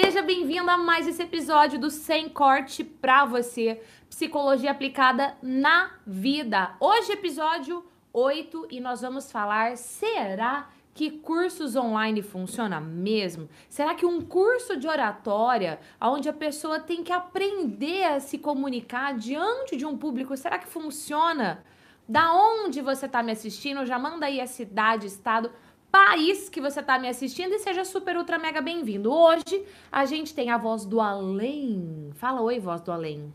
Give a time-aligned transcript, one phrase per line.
[0.00, 6.76] Seja bem-vindo a mais esse episódio do Sem Corte pra você, psicologia aplicada na vida.
[6.78, 13.48] Hoje episódio 8 e nós vamos falar será que cursos online funciona mesmo?
[13.68, 19.14] Será que um curso de oratória, onde a pessoa tem que aprender a se comunicar
[19.14, 21.64] diante de um público, será que funciona?
[22.08, 23.84] Da onde você está me assistindo?
[23.84, 25.50] Já manda aí a cidade, estado,
[25.90, 29.12] país que você está me assistindo e seja super ultra mega bem-vindo.
[29.12, 32.10] Hoje a gente tem a voz do além.
[32.14, 33.32] Fala oi, voz do além.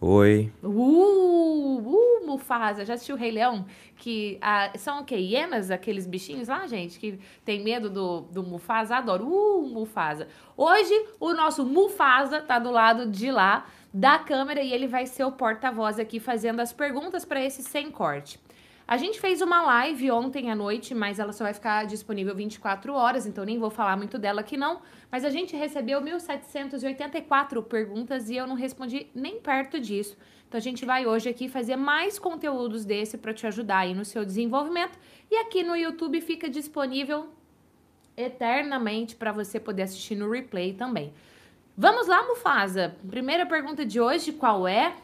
[0.00, 0.50] Oi.
[0.62, 2.86] Uh, uh, Mufasa.
[2.86, 3.66] Já assistiu o Rei Leão?
[3.96, 5.16] Que ah, são o quê?
[5.16, 8.96] Hienas, aqueles bichinhos lá, gente, que tem medo do, do Mufasa.
[8.96, 9.26] Adoro.
[9.26, 10.26] Uh, Mufasa.
[10.56, 15.24] Hoje, o nosso Mufasa tá do lado de lá da câmera e ele vai ser
[15.24, 18.40] o porta-voz aqui fazendo as perguntas para esse sem corte.
[18.90, 22.92] A gente fez uma live ontem à noite, mas ela só vai ficar disponível 24
[22.92, 24.82] horas, então nem vou falar muito dela aqui não.
[25.12, 30.16] Mas a gente recebeu 1.784 perguntas e eu não respondi nem perto disso.
[30.48, 34.04] Então a gente vai hoje aqui fazer mais conteúdos desse para te ajudar aí no
[34.04, 34.98] seu desenvolvimento.
[35.30, 37.28] E aqui no YouTube fica disponível
[38.16, 41.12] eternamente para você poder assistir no replay também.
[41.76, 42.96] Vamos lá, Mufasa.
[43.08, 44.96] Primeira pergunta de hoje, qual é?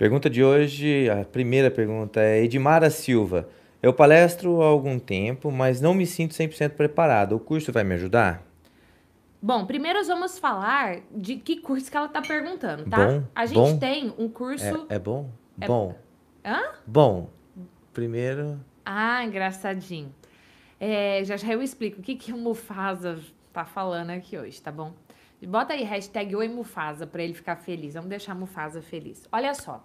[0.00, 3.46] Pergunta de hoje, a primeira pergunta é Edmara Silva.
[3.82, 7.36] Eu palestro há algum tempo, mas não me sinto 100% preparado.
[7.36, 8.42] O curso vai me ajudar?
[9.42, 12.96] Bom, primeiro nós vamos falar de que curso que ela está perguntando, tá?
[12.96, 13.78] Bom, a gente bom.
[13.78, 14.86] tem um curso.
[14.88, 15.28] É, é bom?
[15.60, 15.94] É- Bom.
[16.42, 16.62] Hã?
[16.86, 17.28] Bom.
[17.92, 20.14] Primeiro, Ah, engraçadinho.
[20.80, 23.18] É, já já eu explico o que, que o Mufasa
[23.52, 24.94] tá falando aqui hoje, tá bom?
[25.46, 27.94] Bota aí hashtag Oi Mufasa pra ele ficar feliz.
[27.94, 29.26] Vamos deixar Mufasa feliz.
[29.32, 29.84] Olha só.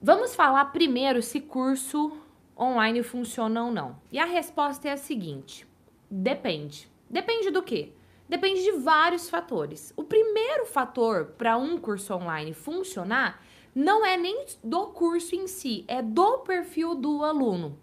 [0.00, 2.16] Vamos falar primeiro se curso
[2.56, 4.00] online funciona ou não.
[4.12, 5.66] E a resposta é a seguinte:
[6.10, 6.88] depende.
[7.10, 7.92] Depende do quê?
[8.28, 9.92] Depende de vários fatores.
[9.96, 13.42] O primeiro fator para um curso online funcionar
[13.74, 17.78] não é nem do curso em si, é do perfil do aluno.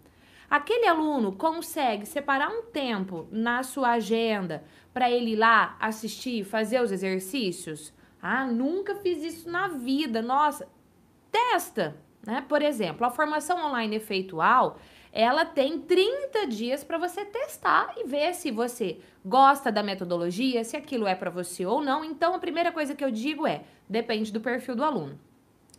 [0.48, 4.62] Aquele aluno consegue separar um tempo na sua agenda
[4.96, 7.92] para ele ir lá assistir, fazer os exercícios?
[8.18, 10.22] Ah, nunca fiz isso na vida.
[10.22, 10.66] Nossa,
[11.30, 12.42] testa, né?
[12.48, 14.78] Por exemplo, a formação online efeitual,
[15.12, 20.78] ela tem 30 dias para você testar e ver se você gosta da metodologia, se
[20.78, 22.02] aquilo é para você ou não.
[22.02, 25.20] Então, a primeira coisa que eu digo é: depende do perfil do aluno.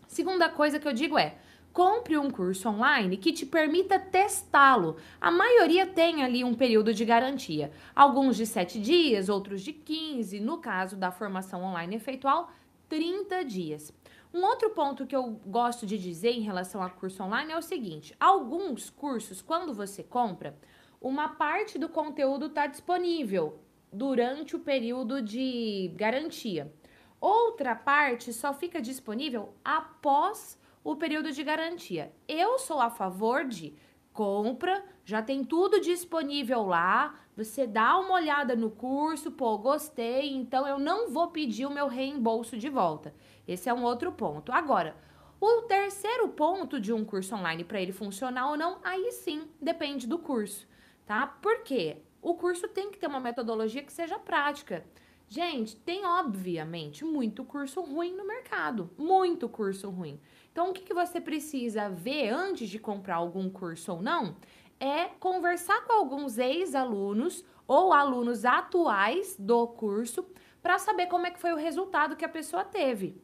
[0.08, 1.38] Segunda coisa que eu digo é:
[1.78, 4.98] compre um curso online que te permita testá-lo.
[5.22, 7.72] A maioria tem ali um período de garantia.
[7.96, 10.40] Alguns de 7 dias, outros de 15.
[10.40, 12.52] No caso da formação online efeitual,
[12.90, 13.94] 30 dias.
[14.34, 17.62] Um outro ponto que eu gosto de dizer em relação a curso online é o
[17.62, 20.58] seguinte: alguns cursos, quando você compra,
[21.00, 23.60] uma parte do conteúdo está disponível
[23.94, 26.74] durante o período de garantia.
[27.22, 32.14] Outra parte só fica disponível após o período de garantia.
[32.28, 33.76] Eu sou a favor de
[34.14, 40.68] compra, já tem tudo disponível lá, você dá uma olhada no curso, pô, gostei, então
[40.68, 43.14] eu não vou pedir o meu reembolso de volta.
[43.48, 44.52] Esse é um outro ponto.
[44.52, 44.96] Agora,
[45.40, 50.08] o terceiro ponto de um curso online para ele funcionar ou não, aí sim depende
[50.08, 50.68] do curso,
[51.06, 51.28] tá?
[51.28, 51.98] Por quê?
[52.20, 54.84] O curso tem que ter uma metodologia que seja prática.
[55.30, 60.20] Gente, tem obviamente muito curso ruim no mercado, muito curso ruim.
[60.58, 64.38] Então, o que, que você precisa ver antes de comprar algum curso ou não
[64.80, 70.26] é conversar com alguns ex-alunos ou alunos atuais do curso
[70.60, 73.22] para saber como é que foi o resultado que a pessoa teve,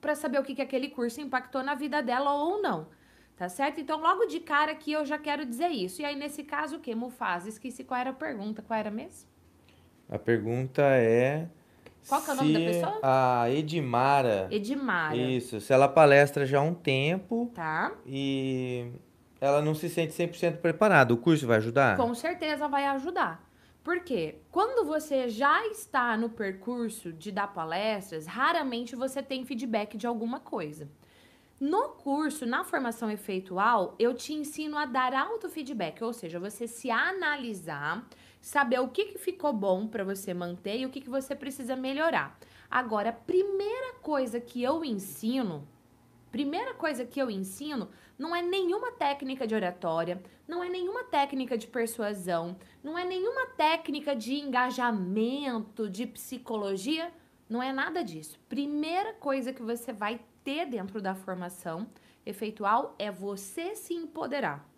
[0.00, 2.88] para saber o que, que aquele curso impactou na vida dela ou não.
[3.36, 3.80] Tá certo?
[3.80, 6.02] Então, logo de cara aqui eu já quero dizer isso.
[6.02, 6.92] E aí, nesse caso, o que?
[6.92, 7.48] Mufasa?
[7.48, 8.62] Esqueci qual era a pergunta.
[8.62, 9.30] Qual era mesmo?
[10.10, 11.48] a pergunta é.
[12.08, 12.98] Qual que é o nome da pessoa?
[13.02, 14.48] A Edmara.
[14.50, 15.16] Edmara.
[15.16, 17.92] Isso, se ela palestra já há um tempo Tá?
[18.06, 18.90] e
[19.40, 21.96] ela não se sente 100% preparada, o curso vai ajudar?
[21.96, 23.46] Com certeza vai ajudar.
[23.84, 30.06] Porque quando você já está no percurso de dar palestras, raramente você tem feedback de
[30.06, 30.88] alguma coisa.
[31.60, 36.88] No curso, na formação efeitual, eu te ensino a dar autofeedback, ou seja, você se
[36.90, 38.06] analisar,
[38.40, 41.76] saber o que, que ficou bom para você manter e o que, que você precisa
[41.76, 42.38] melhorar.
[42.70, 45.66] Agora, a primeira coisa que eu ensino,
[46.30, 47.88] primeira coisa que eu ensino
[48.18, 53.46] não é nenhuma técnica de oratória, não é nenhuma técnica de persuasão, não é nenhuma
[53.48, 57.12] técnica de engajamento, de psicologia,
[57.48, 58.38] não é nada disso.
[58.48, 61.86] Primeira coisa que você vai ter dentro da formação
[62.26, 64.68] efeitual é você se empoderar.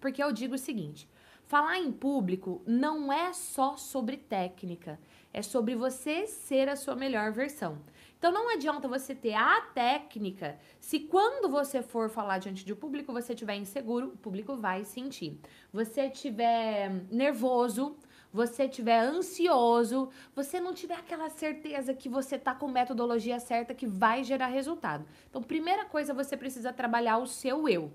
[0.00, 1.08] Porque eu digo o seguinte:
[1.54, 4.98] Falar em público não é só sobre técnica,
[5.32, 7.78] é sobre você ser a sua melhor versão.
[8.18, 13.12] Então não adianta você ter a técnica se quando você for falar diante um público
[13.12, 15.38] você estiver inseguro, o público vai sentir.
[15.72, 17.96] Você estiver nervoso,
[18.32, 23.86] você estiver ansioso, você não tiver aquela certeza que você tá com metodologia certa que
[23.86, 25.06] vai gerar resultado.
[25.30, 27.92] Então, primeira coisa, você precisa trabalhar o seu eu.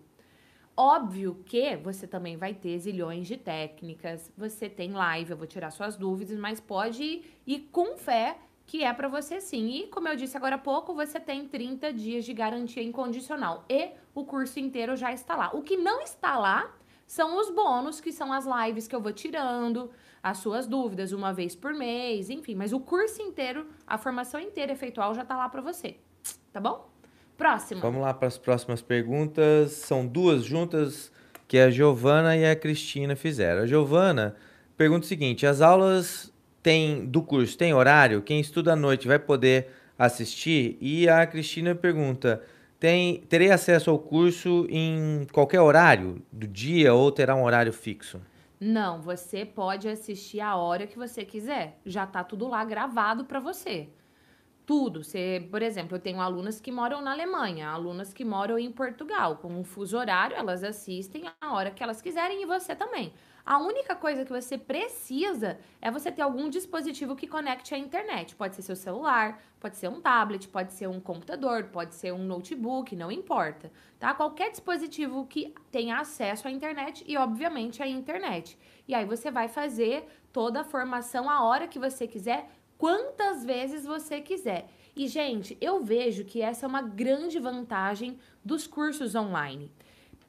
[0.81, 5.71] Óbvio que você também vai ter zilhões de técnicas, você tem live, eu vou tirar
[5.71, 9.67] suas dúvidas, mas pode ir, ir com fé que é para você sim.
[9.71, 13.89] E, como eu disse agora há pouco, você tem 30 dias de garantia incondicional e
[14.15, 15.51] o curso inteiro já está lá.
[15.53, 16.73] O que não está lá
[17.05, 19.91] são os bônus, que são as lives que eu vou tirando,
[20.23, 24.71] as suas dúvidas uma vez por mês, enfim, mas o curso inteiro, a formação inteira
[24.71, 25.97] efeitual já está lá para você.
[26.53, 26.88] Tá bom?
[27.39, 27.79] Próximo.
[27.79, 29.71] Vamos lá para as próximas perguntas.
[29.71, 31.09] São duas juntas
[31.47, 33.61] que a Giovana e a Cristina fizeram.
[33.61, 34.35] A Giovana
[34.75, 38.21] pergunta o seguinte: as aulas tem do curso tem horário?
[38.21, 40.77] Quem estuda à noite vai poder assistir?
[40.81, 42.43] E a Cristina pergunta:
[42.77, 48.19] tem, terei acesso ao curso em qualquer horário do dia ou terá um horário fixo?
[48.59, 51.79] Não, você pode assistir a hora que você quiser.
[51.85, 53.87] Já tá tudo lá gravado para você.
[54.69, 55.03] Tudo.
[55.03, 59.37] Você, por exemplo, eu tenho alunas que moram na Alemanha, alunas que moram em Portugal.
[59.37, 63.11] Com um fuso horário, elas assistem a hora que elas quiserem e você também.
[63.43, 68.35] A única coisa que você precisa é você ter algum dispositivo que conecte à internet.
[68.35, 72.23] Pode ser seu celular, pode ser um tablet, pode ser um computador, pode ser um
[72.23, 74.13] notebook, não importa, tá?
[74.13, 78.55] Qualquer dispositivo que tenha acesso à internet e, obviamente, à internet.
[78.87, 82.47] E aí você vai fazer toda a formação a hora que você quiser,
[82.79, 84.69] quantas vezes você quiser.
[84.95, 89.69] E, gente, eu vejo que essa é uma grande vantagem dos cursos online.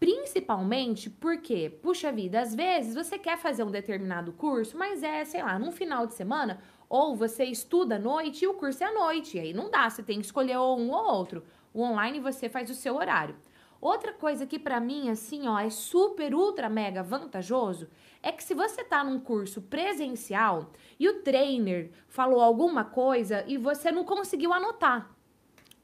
[0.01, 5.43] Principalmente porque, puxa vida, às vezes você quer fazer um determinado curso, mas é, sei
[5.43, 8.93] lá, num final de semana, ou você estuda à noite e o curso é à
[8.93, 9.37] noite.
[9.37, 11.45] E aí não dá, você tem que escolher um ou outro.
[11.73, 13.37] O online você faz o seu horário.
[13.81, 17.89] Outra coisa que para mim, assim, ó, é super, ultra, mega vantajoso
[18.23, 23.57] é que se você tá num curso presencial e o trainer falou alguma coisa e
[23.57, 25.11] você não conseguiu anotar,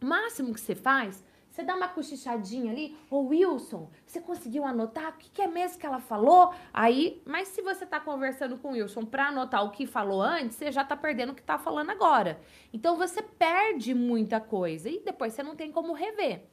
[0.02, 1.24] o máximo que você faz
[1.56, 5.78] você dá uma cochichadinha ali, ô Wilson, você conseguiu anotar o que, que é mesmo
[5.78, 6.52] que ela falou?
[6.70, 10.54] Aí, mas se você tá conversando com o Wilson para anotar o que falou antes,
[10.54, 12.38] você já tá perdendo o que tá falando agora.
[12.74, 16.44] Então você perde muita coisa e depois você não tem como rever.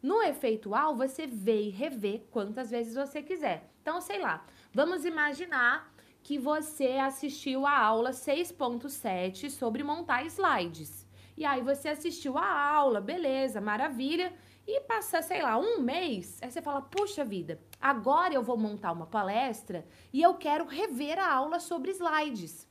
[0.00, 3.68] No efeitual, você vê e revê quantas vezes você quiser.
[3.82, 5.92] Então, sei lá, vamos imaginar
[6.22, 11.04] que você assistiu a aula 6.7 sobre montar slides.
[11.36, 14.32] E aí você assistiu a aula, beleza, maravilha.
[14.64, 18.92] E passa, sei lá, um mês, aí você fala, puxa vida, agora eu vou montar
[18.92, 22.68] uma palestra e eu quero rever a aula sobre slides.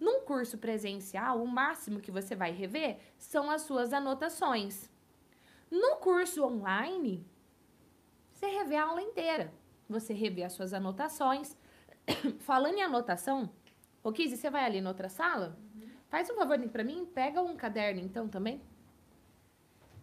[0.00, 4.88] Num curso presencial, o máximo que você vai rever são as suas anotações.
[5.70, 7.26] No curso online,
[8.32, 9.52] você revê a aula inteira.
[9.88, 11.56] Você revê as suas anotações.
[12.40, 13.50] Falando em anotação,
[14.02, 15.56] ô Kizzy, você vai ali na outra sala?
[15.74, 15.88] Uhum.
[16.08, 18.60] Faz um favor para mim, pega um caderno então também.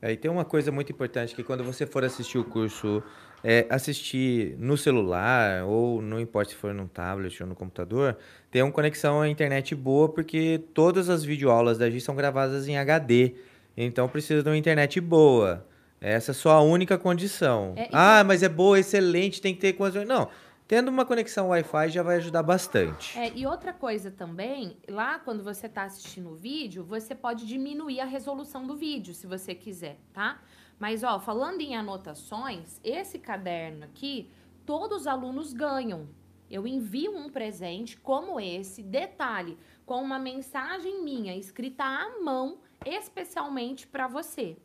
[0.01, 3.03] É, e tem uma coisa muito importante que quando você for assistir o curso,
[3.43, 8.17] é, assistir no celular ou não importa se for no tablet ou no computador,
[8.49, 12.77] tenha uma conexão à internet boa porque todas as videoaulas da G são gravadas em
[12.77, 13.35] HD.
[13.77, 15.67] Então precisa de uma internet boa.
[16.01, 17.75] Essa é só a única condição.
[17.77, 20.03] É, ah, mas é boa, excelente, tem que ter coisa.
[20.03, 20.27] Não.
[20.67, 23.19] Tendo uma conexão Wi-Fi já vai ajudar bastante.
[23.19, 27.99] É, e outra coisa também, lá quando você está assistindo o vídeo, você pode diminuir
[27.99, 30.41] a resolução do vídeo, se você quiser, tá?
[30.79, 34.31] Mas, ó, falando em anotações, esse caderno aqui,
[34.65, 36.07] todos os alunos ganham.
[36.49, 43.85] Eu envio um presente como esse, detalhe, com uma mensagem minha escrita à mão, especialmente
[43.85, 44.57] para você,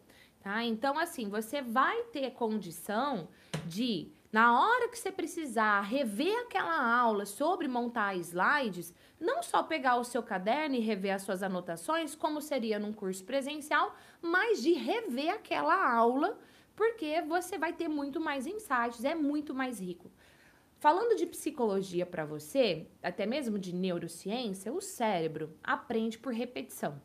[0.47, 0.63] tá?
[0.63, 3.29] Então, assim, você vai ter condição
[3.67, 9.97] de na hora que você precisar rever aquela aula sobre montar slides, não só pegar
[9.97, 14.73] o seu caderno e rever as suas anotações, como seria num curso presencial, mas de
[14.73, 16.39] rever aquela aula,
[16.77, 20.13] porque você vai ter muito mais insights, é muito mais rico.
[20.79, 27.01] Falando de psicologia para você, até mesmo de neurociência, o cérebro aprende por repetição.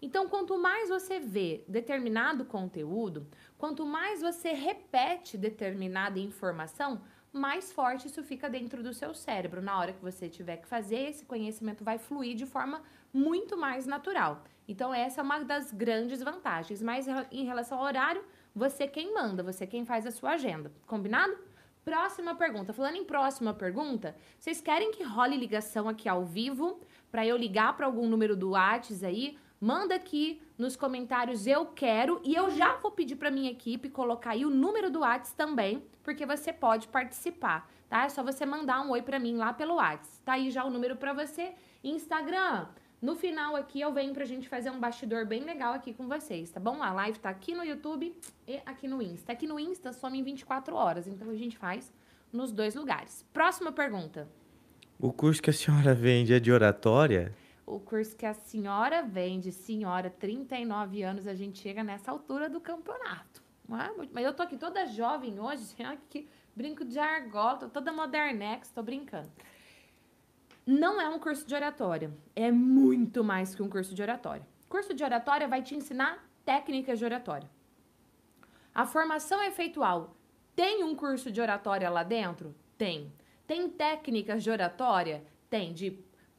[0.00, 3.26] Então, quanto mais você vê determinado conteúdo,
[3.56, 7.00] quanto mais você repete determinada informação,
[7.32, 9.62] mais forte isso fica dentro do seu cérebro.
[9.62, 13.86] Na hora que você tiver que fazer, esse conhecimento vai fluir de forma muito mais
[13.86, 14.44] natural.
[14.68, 16.82] Então, essa é uma das grandes vantagens.
[16.82, 18.24] Mas em relação ao horário,
[18.54, 20.72] você quem manda, você quem faz a sua agenda.
[20.86, 21.36] Combinado?
[21.84, 22.72] Próxima pergunta.
[22.72, 26.80] Falando em próxima pergunta, vocês querem que role ligação aqui ao vivo
[27.12, 29.38] para eu ligar para algum número do Whats aí?
[29.60, 34.32] Manda aqui nos comentários eu quero e eu já vou pedir para minha equipe colocar
[34.32, 38.04] aí o número do Whats também, porque você pode participar, tá?
[38.04, 40.20] É só você mandar um oi para mim lá pelo Whats.
[40.24, 41.54] Tá aí já o número para você.
[41.82, 42.66] Instagram,
[43.00, 46.50] no final aqui eu venho pra gente fazer um bastidor bem legal aqui com vocês,
[46.50, 46.82] tá bom?
[46.82, 48.14] A live tá aqui no YouTube
[48.46, 49.32] e aqui no Insta.
[49.32, 51.90] Aqui no Insta some em 24 horas, então a gente faz
[52.30, 53.24] nos dois lugares.
[53.32, 54.28] Próxima pergunta.
[54.98, 57.34] O curso que a senhora vende é de oratória?
[57.66, 62.60] O curso que a senhora vende, senhora, 39 anos, a gente chega nessa altura do
[62.60, 63.42] campeonato.
[63.68, 64.08] É?
[64.12, 65.74] Mas eu tô aqui toda jovem hoje,
[66.08, 69.28] que brinco de argola, tô toda modernex, tô brincando
[70.66, 72.10] não é um curso de oratória.
[72.34, 74.46] É muito mais que um curso de oratória.
[74.68, 77.48] curso de oratória vai te ensinar técnicas de oratória.
[78.74, 80.16] A formação efeitual
[80.56, 82.52] tem um curso de oratória lá dentro?
[82.76, 83.12] Tem.
[83.46, 85.22] Tem técnicas de oratória?
[85.48, 85.72] Tem.
[85.72, 85.96] De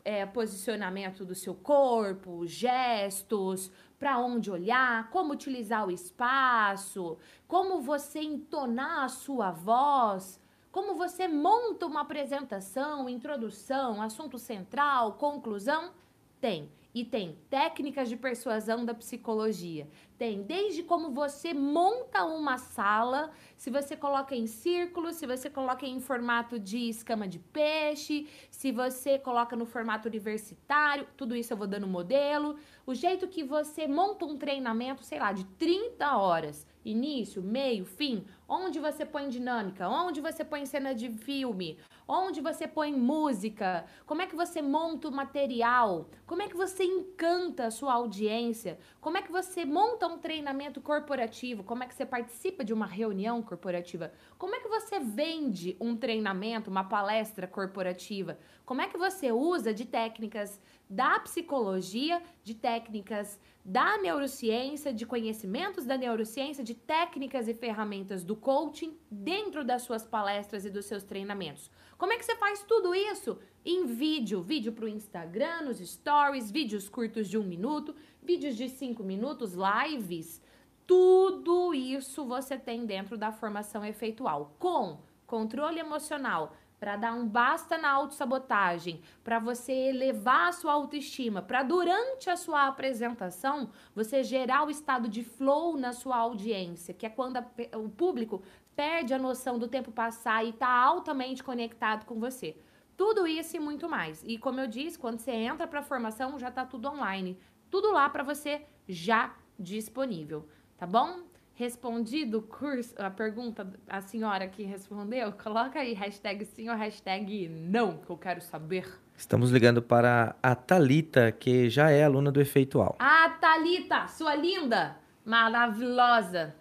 [0.08, 8.22] é, posicionamento do seu corpo, gestos, para onde olhar, como utilizar o espaço, como você
[8.22, 15.92] entonar a sua voz como você monta uma apresentação, introdução, assunto central, conclusão?
[16.40, 16.70] Tem.
[16.98, 19.88] E tem técnicas de persuasão da psicologia.
[20.18, 25.86] Tem desde como você monta uma sala, se você coloca em círculo, se você coloca
[25.86, 31.58] em formato de escama de peixe, se você coloca no formato universitário, tudo isso eu
[31.58, 32.58] vou dando modelo.
[32.84, 38.26] O jeito que você monta um treinamento, sei lá, de 30 horas início, meio, fim,
[38.48, 41.78] onde você põe dinâmica, onde você põe cena de filme,
[42.08, 46.84] onde você põe música, como é que você monta o material, como é que você
[46.84, 51.96] encanta a sua audiência, como é que você monta um treinamento corporativo, como é que
[51.96, 57.48] você participa de uma reunião corporativa, como é que você vende um treinamento, uma palestra
[57.48, 65.06] corporativa, como é que você usa de técnicas da psicologia, de técnicas da neurociência, de
[65.06, 70.86] conhecimentos da neurociência, de técnicas e ferramentas do coaching dentro das suas palestras e dos
[70.86, 71.70] seus treinamentos.
[71.98, 73.38] Como é que você faz tudo isso?
[73.66, 78.70] Em vídeo, vídeo para o Instagram, nos stories, vídeos curtos de um minuto, vídeos de
[78.70, 80.42] cinco minutos, lives.
[80.86, 87.78] Tudo isso você tem dentro da formação efeitual, com controle emocional, para dar um basta
[87.78, 94.66] na autossabotagem, para você elevar a sua autoestima, para durante a sua apresentação você gerar
[94.66, 97.46] o estado de flow na sua audiência, que é quando a,
[97.78, 98.44] o público
[98.76, 102.56] perde a noção do tempo passar e está altamente conectado com você.
[102.96, 104.24] Tudo isso e muito mais.
[104.24, 107.40] E como eu disse, quando você entra para a formação, já está tudo online.
[107.70, 111.27] Tudo lá para você já disponível, tá bom?
[111.58, 117.50] Respondido o curso, a pergunta, a senhora que respondeu, coloca aí hashtag sim ou hashtag
[117.50, 118.88] não, que eu quero saber.
[119.18, 122.96] Estamos ligando para a Talita, que já é aluna do Efeitual.
[123.00, 126.54] Ah, Talita, sua linda, maravilhosa.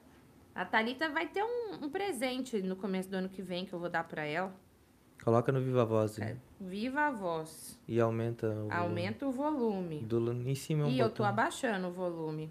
[0.55, 3.79] A Talita vai ter um, um, presente no começo do ano que vem que eu
[3.79, 4.51] vou dar para ela.
[5.23, 6.19] Coloca no Viva Voz.
[6.19, 7.79] É, Viva Voz.
[7.87, 9.53] E aumenta o Aumenta volume.
[9.53, 10.01] o volume.
[10.01, 11.07] Do, em cima é um E botão.
[11.07, 12.51] eu tô abaixando o volume.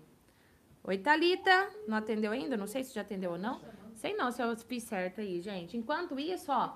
[0.88, 1.68] Oi, Thalita.
[1.88, 2.56] Não atendeu ainda?
[2.56, 3.60] Não sei se já atendeu ou não.
[3.96, 5.75] Sei não se eu fiz certo aí, gente.
[5.75, 6.74] Enquanto isso, ó.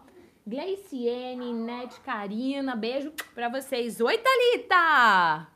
[0.48, 4.02] Gleiciene, Net, Karina, beijo pra vocês.
[4.02, 5.48] Oi, Thalita!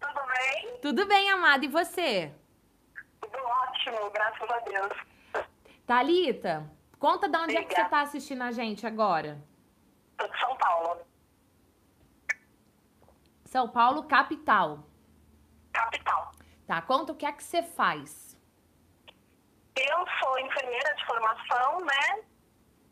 [0.00, 0.78] Tudo bem?
[0.82, 1.64] Tudo bem, amada.
[1.64, 2.34] E você?
[3.20, 5.46] Tudo ótimo, graças a Deus.
[5.86, 6.68] Thalita,
[6.98, 7.60] conta de onde Liga.
[7.60, 9.40] é que você tá assistindo a gente agora.
[10.16, 11.00] Tô de São Paulo.
[13.44, 14.84] São Paulo, capital.
[15.72, 16.32] Capital.
[16.68, 18.38] Tá, conta o que é que você faz.
[19.74, 22.22] Eu sou enfermeira de formação, né?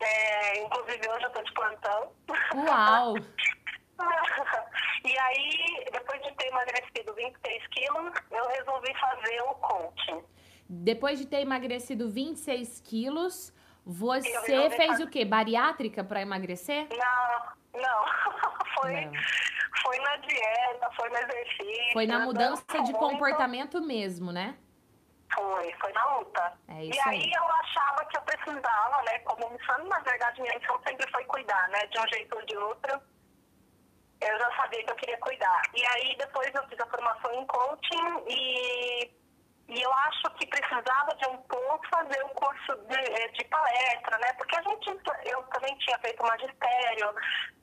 [0.01, 2.13] É, inclusive hoje eu tô de plantão.
[2.55, 3.17] Uau!
[5.05, 10.25] e aí, depois de ter emagrecido 23 quilos, eu resolvi fazer o coaching.
[10.71, 13.53] Depois de ter emagrecido 26 quilos,
[13.85, 15.05] você fez fazer...
[15.05, 15.23] o quê?
[15.23, 16.89] Bariátrica para emagrecer?
[16.89, 18.05] Não, não.
[18.81, 19.13] foi, não.
[19.83, 21.93] foi na dieta, foi no exercício.
[21.93, 24.57] Foi na mudança de comportamento mesmo, né?
[25.35, 26.53] Foi, foi na luta.
[26.69, 30.41] É isso e aí, aí, eu achava que eu precisava, né, como missão, na verdade
[30.41, 33.01] minha missão sempre foi cuidar, né, de um jeito ou de outro.
[34.21, 35.63] Eu já sabia que eu queria cuidar.
[35.75, 39.11] E aí depois eu fiz a formação em coaching e
[39.69, 44.19] e eu acho que precisava de um pouco fazer um curso de, eh, de, palestra,
[44.19, 44.33] né?
[44.35, 44.89] Porque a gente,
[45.25, 47.15] eu também tinha feito magistério,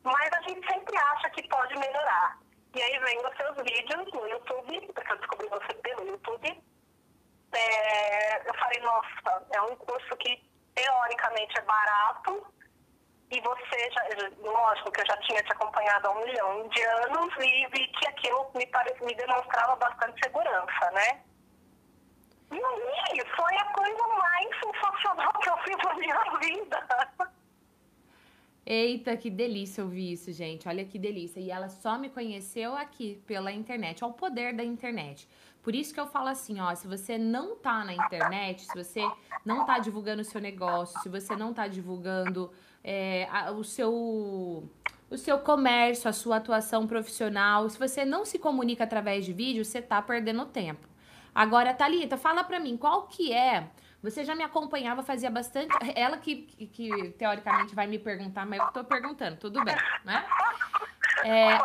[0.04, 2.38] mas a gente sempre acha que pode melhorar.
[2.76, 6.64] E aí vem os seus vídeos no YouTube, porque eu descobri você pelo YouTube.
[7.54, 10.44] É, eu falei, nossa, é um curso que
[10.76, 12.54] teoricamente é barato,
[13.34, 14.04] e você já,
[14.42, 18.08] lógico que eu já tinha te acompanhado há um milhão de anos e vi que
[18.08, 21.24] aquilo me, pare, me demonstrava bastante segurança, né?
[23.36, 26.88] Foi a coisa mais sensacional que eu fiz na minha vida.
[28.66, 30.68] Eita, que delícia ouvir isso, gente.
[30.70, 31.40] Olha que delícia.
[31.40, 34.04] E ela só me conheceu aqui pela internet.
[34.04, 35.28] Olha o poder da internet.
[35.62, 39.02] Por isso que eu falo assim, ó, se você não tá na internet, se você
[39.46, 42.52] não tá divulgando o seu negócio, se você não tá divulgando
[42.84, 44.70] é, a, o seu
[45.10, 49.64] o seu comércio, a sua atuação profissional, se você não se comunica através de vídeo,
[49.64, 50.88] você tá perdendo tempo.
[51.34, 53.70] Agora, Thalita, fala pra mim, qual que é
[54.04, 55.74] você já me acompanhava, fazia bastante.
[55.96, 60.26] Ela que, que, que teoricamente vai me perguntar, mas eu tô perguntando, tudo bem, né?
[61.24, 61.58] É,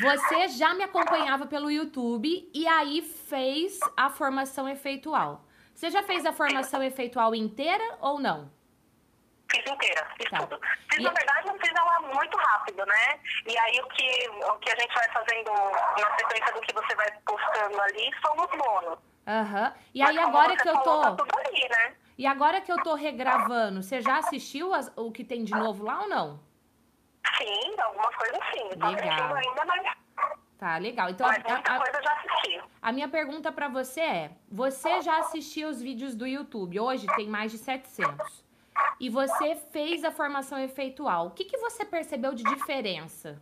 [0.00, 5.44] você já me acompanhava pelo YouTube e aí fez a formação efeitual.
[5.74, 8.48] Você já fez a formação efeitual inteira ou não?
[9.50, 10.38] Fiz inteira, fiz tá.
[10.38, 10.60] tudo.
[10.90, 11.02] Fiz, e...
[11.02, 13.20] na verdade, eu fiz ela muito rápido, né?
[13.46, 16.94] E aí o que, o que a gente vai fazendo na sequência do que você
[16.94, 18.98] vai postando ali são os bônus.
[19.26, 19.64] Aham.
[19.64, 19.72] Uhum.
[19.94, 21.00] E aí agora que eu tô.
[21.00, 21.94] Tá ali, né?
[22.16, 25.84] E agora que eu tô regravando, você já assistiu as, o que tem de novo
[25.84, 26.40] lá ou não?
[27.36, 28.68] Sim, algumas coisas sim.
[28.70, 29.34] Tô legal.
[29.34, 29.98] ainda, mas.
[30.58, 31.08] Tá, legal.
[31.08, 32.62] Então, mas muita a, coisa eu já assisti.
[32.82, 36.80] A minha pergunta para você é: você já assistiu os vídeos do YouTube?
[36.80, 38.47] Hoje tem mais de 700.
[39.00, 41.26] E você fez a formação efeitual.
[41.26, 43.40] O que, que você percebeu de diferença?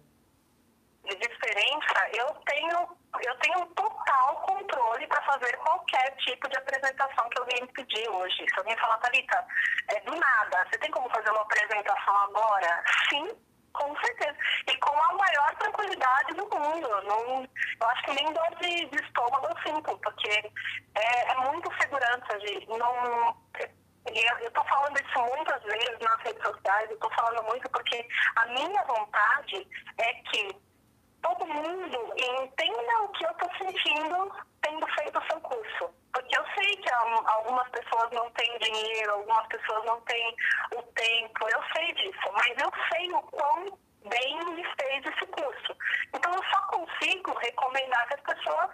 [1.04, 7.40] De diferença, eu tenho eu tenho total controle para fazer qualquer tipo de apresentação que
[7.40, 8.36] alguém me pedir hoje.
[8.36, 9.46] Se alguém falar, Thalita,
[9.88, 12.84] é do nada, você tem como fazer uma apresentação agora?
[13.08, 13.28] Sim,
[13.72, 14.36] com certeza.
[14.70, 16.88] E com a maior tranquilidade do mundo.
[17.04, 20.52] Não, eu acho que nem dor de, de estômago eu sinto, porque
[20.94, 23.36] é, é muito segurança de não.
[24.08, 28.46] Eu estou falando isso muitas vezes nas redes sociais, eu estou falando muito porque a
[28.46, 29.66] minha vontade
[29.98, 30.56] é que
[31.22, 34.32] todo mundo entenda o que eu estou sentindo
[34.62, 35.90] tendo feito o seu curso.
[36.12, 40.36] Porque eu sei que algumas pessoas não têm dinheiro, algumas pessoas não têm
[40.76, 43.78] o tempo, eu sei disso, mas eu sei o quão
[44.08, 45.76] bem me fez esse curso.
[46.14, 48.70] Então eu só consigo recomendar que as pessoas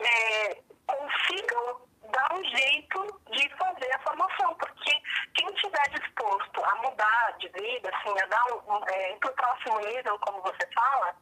[0.00, 1.80] é, consigam
[2.12, 4.92] dar um jeito de fazer a formação, porque
[5.34, 9.80] quem estiver disposto a mudar de vida, assim, a dar um, é, para o próximo
[9.80, 11.16] nível, como você fala,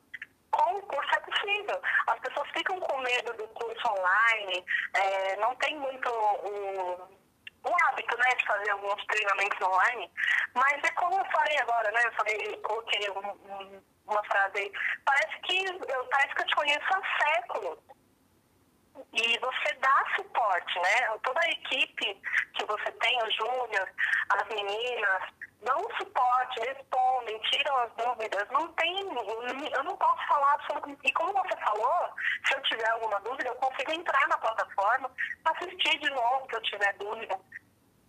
[0.51, 1.81] com o curso é possível.
[2.07, 7.09] As pessoas ficam com medo do curso online, é, não tem muito o,
[7.65, 10.11] o hábito né, de fazer alguns treinamentos online,
[10.55, 12.01] mas é como eu falei agora, né?
[12.05, 14.73] Eu falei, coloquei um, um, uma frase aí,
[15.05, 17.79] parece que, eu, parece que eu te conheço há séculos.
[19.13, 21.19] E você dá suporte, né?
[21.25, 22.21] Toda a equipe
[22.55, 23.89] que você tem, o Júnior,
[24.31, 25.23] as meninas,
[25.63, 28.49] dão suporte, respondem, tiram as dúvidas.
[28.51, 28.97] Não tem,
[29.73, 31.01] eu não posso falar absolutamente.
[31.05, 32.09] E como você falou,
[32.47, 35.11] se eu tiver alguma dúvida, eu consigo entrar na plataforma,
[35.45, 37.39] assistir de novo se eu tiver dúvida.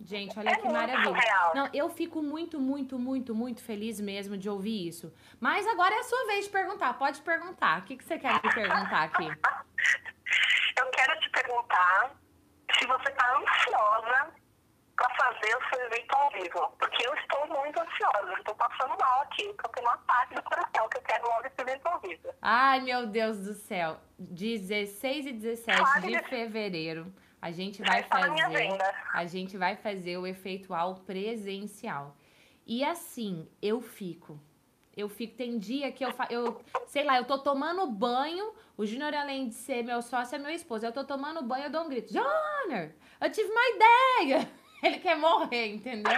[0.01, 1.13] Gente, olha é que maravilha.
[1.13, 1.55] Real.
[1.55, 5.11] Não, eu fico muito, muito, muito, muito feliz mesmo de ouvir isso.
[5.39, 6.93] Mas agora é a sua vez de perguntar.
[6.93, 7.79] Pode perguntar.
[7.79, 9.27] O que, que você quer me perguntar aqui?
[11.75, 12.15] perguntar
[12.77, 14.33] se você está ansiosa
[14.95, 16.75] para fazer o seu evento ao vivo.
[16.79, 20.43] Porque eu estou muito ansiosa, estou passando mal aqui, porque eu tenho uma parte do
[20.43, 22.33] coração que eu quero logo esse evento ao vivo.
[22.41, 23.99] Ai, meu Deus do céu.
[24.17, 27.13] 16 e 17 de fevereiro.
[27.41, 28.69] A gente vai fazer.
[29.13, 32.15] A gente vai fazer o efeitual presencial.
[32.65, 34.39] E assim, eu fico.
[34.95, 39.13] Eu fico, tem dia que eu, eu sei lá, eu tô tomando banho, o Júnior,
[39.13, 40.85] além de ser meu sócio, é meu esposo.
[40.85, 44.49] Eu tô tomando banho, eu dou um grito, Júnior, eu tive uma ideia.
[44.81, 46.17] ele quer morrer, entendeu?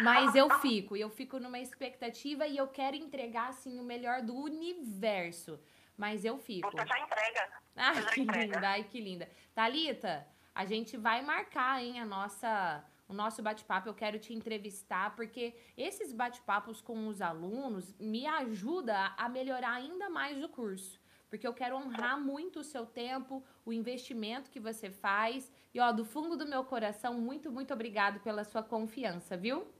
[0.00, 4.34] Mas eu fico, eu fico numa expectativa e eu quero entregar assim o melhor do
[4.34, 5.58] universo.
[5.96, 6.70] Mas eu fico.
[6.70, 7.48] Você já entrega.
[7.76, 9.30] Ai, que linda, ai, que linda.
[9.54, 15.14] Thalita, a gente vai marcar, hein, a nossa o nosso bate-papo, eu quero te entrevistar,
[15.14, 21.46] porque esses bate-papos com os alunos me ajuda a melhorar ainda mais o curso porque
[21.46, 25.52] eu quero honrar muito o seu tempo, o investimento que você faz.
[25.74, 29.70] E, ó, do fundo do meu coração, muito, muito obrigado pela sua confiança, viu?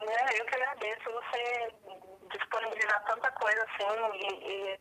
[0.00, 1.74] É, eu que agradeço você
[2.30, 4.78] disponibilizar tanta coisa assim e,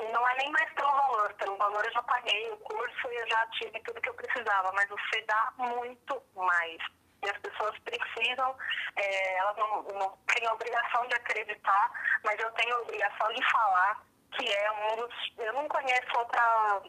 [0.00, 3.16] e não é nem mais pelo valor, pelo valor eu já paguei o curso e
[3.16, 6.78] eu já tive tudo que eu precisava, mas você dá muito mais.
[7.22, 8.56] E as pessoas precisam,
[8.96, 11.90] é, elas não, não têm a obrigação de acreditar,
[12.24, 14.02] mas eu tenho a obrigação de falar
[14.32, 15.14] que é um dos.
[15.38, 16.82] Eu não conheço outra,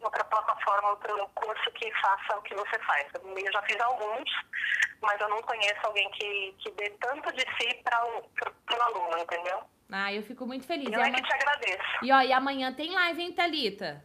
[0.00, 3.06] outra plataforma, outro curso que faça o que você faz.
[3.14, 4.30] Eu já fiz alguns,
[5.02, 9.62] mas eu não conheço alguém que, que dê tanto de si para o aluno, entendeu?
[9.92, 10.90] Ah, eu fico muito feliz.
[10.90, 11.84] Eu é que te agradeço.
[12.02, 14.02] E, ó, e amanhã tem live, hein, Thalita?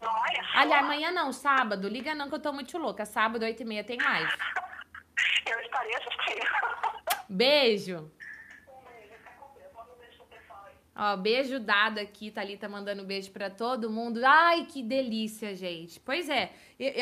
[0.00, 0.44] Olha.
[0.54, 1.88] Aliás, amanhã não, sábado.
[1.88, 3.04] Liga não que eu tô muito louca.
[3.04, 4.32] Sábado, 8 e meia, tem live.
[5.50, 6.46] eu estarei assistindo.
[7.28, 8.10] Beijo.
[11.00, 14.20] Ó, beijo dado aqui, Thalita mandando beijo para todo mundo.
[14.24, 16.00] Ai, que delícia, gente.
[16.00, 16.50] Pois é,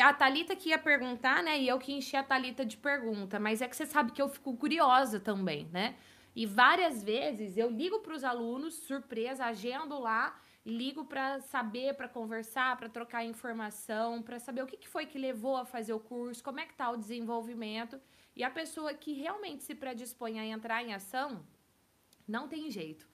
[0.03, 1.57] a Thalita que ia perguntar, né?
[1.57, 4.29] E eu que enchi a Thalita de pergunta, mas é que você sabe que eu
[4.29, 5.95] fico curiosa também, né?
[6.35, 12.07] E várias vezes eu ligo para os alunos, surpresa, agendo lá, ligo para saber, para
[12.07, 15.99] conversar, para trocar informação, para saber o que, que foi que levou a fazer o
[15.99, 17.99] curso, como é que tá o desenvolvimento.
[18.35, 21.43] E a pessoa que realmente se predispõe a entrar em ação,
[22.27, 23.07] não tem jeito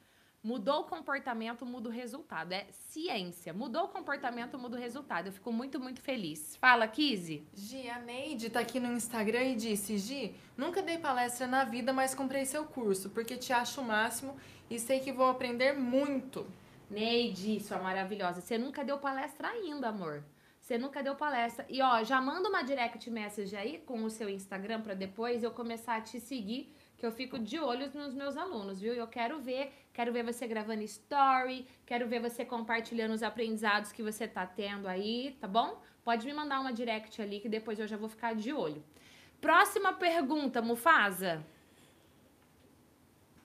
[0.43, 2.51] Mudou o comportamento, muda o resultado.
[2.51, 3.53] É ciência.
[3.53, 5.27] Mudou o comportamento, muda o resultado.
[5.27, 6.57] Eu fico muito, muito feliz.
[6.57, 7.47] Fala, Kizzy.
[7.53, 11.93] Gi, a Neide tá aqui no Instagram e disse: Gi, nunca dei palestra na vida,
[11.93, 14.35] mas comprei seu curso, porque te acho o máximo
[14.69, 16.45] e sei que vou aprender muito.
[16.93, 18.39] Neide, sua maravilhosa.
[18.39, 20.23] Você nunca deu palestra ainda, amor.
[20.61, 21.65] Você nunca deu palestra.
[21.67, 25.49] E ó, já manda uma direct message aí com o seu Instagram para depois eu
[25.49, 28.93] começar a te seguir que eu fico de olho nos meus alunos, viu?
[28.93, 34.03] Eu quero ver, quero ver você gravando story, quero ver você compartilhando os aprendizados que
[34.03, 35.81] você tá tendo aí, tá bom?
[36.03, 38.83] Pode me mandar uma direct ali que depois eu já vou ficar de olho.
[39.41, 41.43] Próxima pergunta, Mufasa.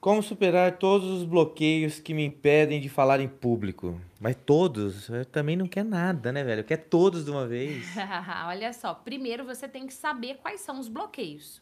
[0.01, 4.01] Como superar todos os bloqueios que me impedem de falar em público?
[4.21, 6.63] Mas todos, eu também não quer nada, né, velho?
[6.63, 7.85] Quer todos de uma vez.
[8.47, 11.61] Olha só, primeiro você tem que saber quais são os bloqueios,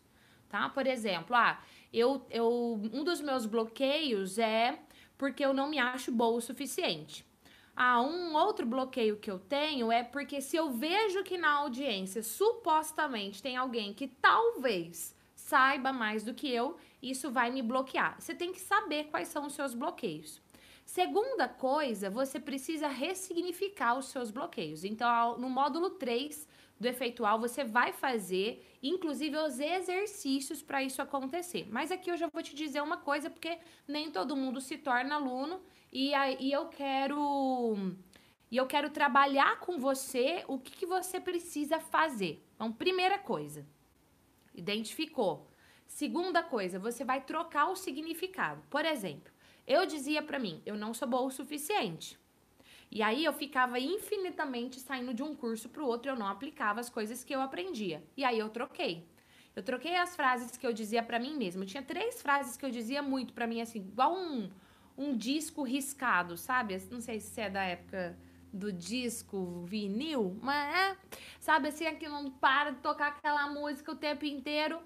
[0.51, 0.69] tá?
[0.69, 1.59] Por exemplo, ah,
[1.91, 4.79] eu, eu, um dos meus bloqueios é
[5.17, 7.25] porque eu não me acho boa o suficiente.
[7.75, 12.23] Ah, um outro bloqueio que eu tenho é porque se eu vejo que na audiência
[12.23, 16.77] supostamente tem alguém que talvez saiba mais do que eu,
[17.11, 18.21] isso vai me bloquear.
[18.21, 20.41] Você tem que saber quais são os seus bloqueios.
[20.85, 24.85] Segunda coisa, você precisa ressignificar os seus bloqueios.
[24.85, 26.47] Então, no módulo 3,
[26.79, 31.67] do efeitual, você vai fazer, inclusive, os exercícios para isso acontecer.
[31.71, 35.15] Mas aqui eu já vou te dizer uma coisa, porque nem todo mundo se torna
[35.15, 35.61] aluno
[35.93, 37.77] e aí eu quero
[38.51, 42.45] e eu quero trabalhar com você o que, que você precisa fazer.
[42.55, 43.67] Então, primeira coisa,
[44.55, 45.49] identificou.
[45.87, 48.63] Segunda coisa, você vai trocar o significado.
[48.69, 49.33] Por exemplo,
[49.67, 52.19] eu dizia para mim, eu não sou boa o suficiente.
[52.91, 56.81] E aí eu ficava infinitamente saindo de um curso para o outro, eu não aplicava
[56.81, 58.03] as coisas que eu aprendia.
[58.17, 59.07] E aí eu troquei.
[59.55, 61.65] Eu troquei as frases que eu dizia para mim mesma.
[61.65, 64.51] Eu tinha três frases que eu dizia muito para mim, assim, igual um,
[64.97, 66.77] um disco riscado, sabe?
[66.91, 68.17] Não sei se é da época
[68.53, 70.97] do disco vinil, mas é,
[71.41, 74.81] sabe assim, que não para de tocar aquela música o tempo inteiro.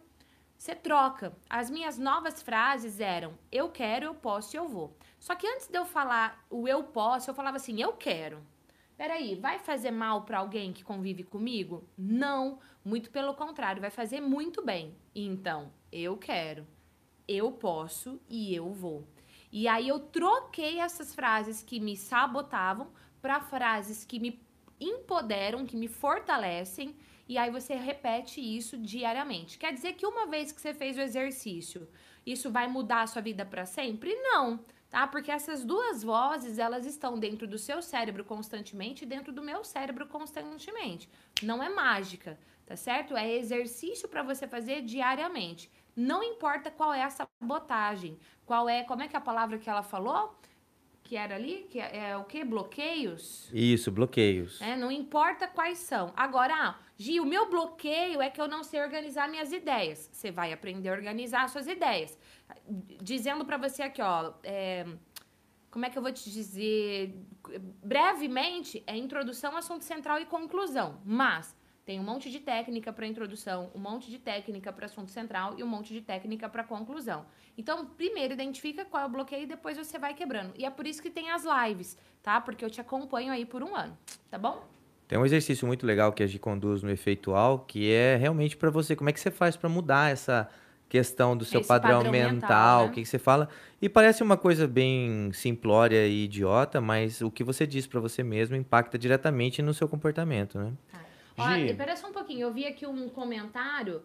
[0.60, 1.34] Você troca.
[1.48, 4.94] As minhas novas frases eram: eu quero, eu posso e eu vou.
[5.18, 8.46] Só que antes de eu falar o eu posso, eu falava assim: eu quero.
[8.94, 11.88] Peraí, vai fazer mal para alguém que convive comigo?
[11.96, 14.94] Não, muito pelo contrário, vai fazer muito bem.
[15.14, 16.66] Então, eu quero,
[17.26, 19.08] eu posso e eu vou.
[19.50, 22.92] E aí eu troquei essas frases que me sabotavam
[23.22, 24.38] para frases que me
[24.78, 26.94] empoderam, que me fortalecem
[27.30, 29.56] e aí você repete isso diariamente.
[29.56, 31.88] Quer dizer que uma vez que você fez o exercício,
[32.26, 34.12] isso vai mudar a sua vida para sempre?
[34.16, 34.58] Não,
[34.90, 35.06] tá?
[35.06, 39.62] Porque essas duas vozes, elas estão dentro do seu cérebro constantemente e dentro do meu
[39.62, 41.08] cérebro constantemente.
[41.40, 43.16] Não é mágica, tá certo?
[43.16, 45.70] É exercício para você fazer diariamente.
[45.94, 49.70] Não importa qual é a sabotagem, qual é, como é que é a palavra que
[49.70, 50.36] ela falou?
[51.10, 52.44] Que era ali, que é, é o que?
[52.44, 53.50] Bloqueios?
[53.52, 54.60] Isso, bloqueios.
[54.62, 56.12] É, não importa quais são.
[56.16, 60.08] Agora, ah, Gi, o meu bloqueio é que eu não sei organizar minhas ideias.
[60.12, 62.16] Você vai aprender a organizar suas ideias.
[63.02, 64.86] Dizendo para você aqui, ó, é,
[65.68, 67.12] como é que eu vou te dizer?
[67.82, 71.00] Brevemente, é introdução, assunto central e conclusão.
[71.04, 75.54] Mas tem um monte de técnica para introdução, um monte de técnica para assunto central
[75.58, 77.24] e um monte de técnica para conclusão.
[77.56, 80.52] Então, primeiro identifica qual é o bloqueio e depois você vai quebrando.
[80.56, 82.40] E é por isso que tem as lives, tá?
[82.40, 83.96] Porque eu te acompanho aí por um ano,
[84.30, 84.64] tá bom?
[85.08, 88.70] Tem um exercício muito legal que a gente conduz no Efeitual, que é realmente para
[88.70, 90.48] você, como é que você faz para mudar essa
[90.88, 92.90] questão do seu padrão, padrão, mental, mental né?
[92.90, 93.48] o que, que você fala.
[93.80, 98.22] E parece uma coisa bem simplória e idiota, mas o que você diz para você
[98.22, 100.72] mesmo impacta diretamente no seu comportamento, né?
[100.92, 101.09] Ah.
[101.40, 102.42] Olha, espera só um pouquinho.
[102.42, 104.02] Eu vi aqui um comentário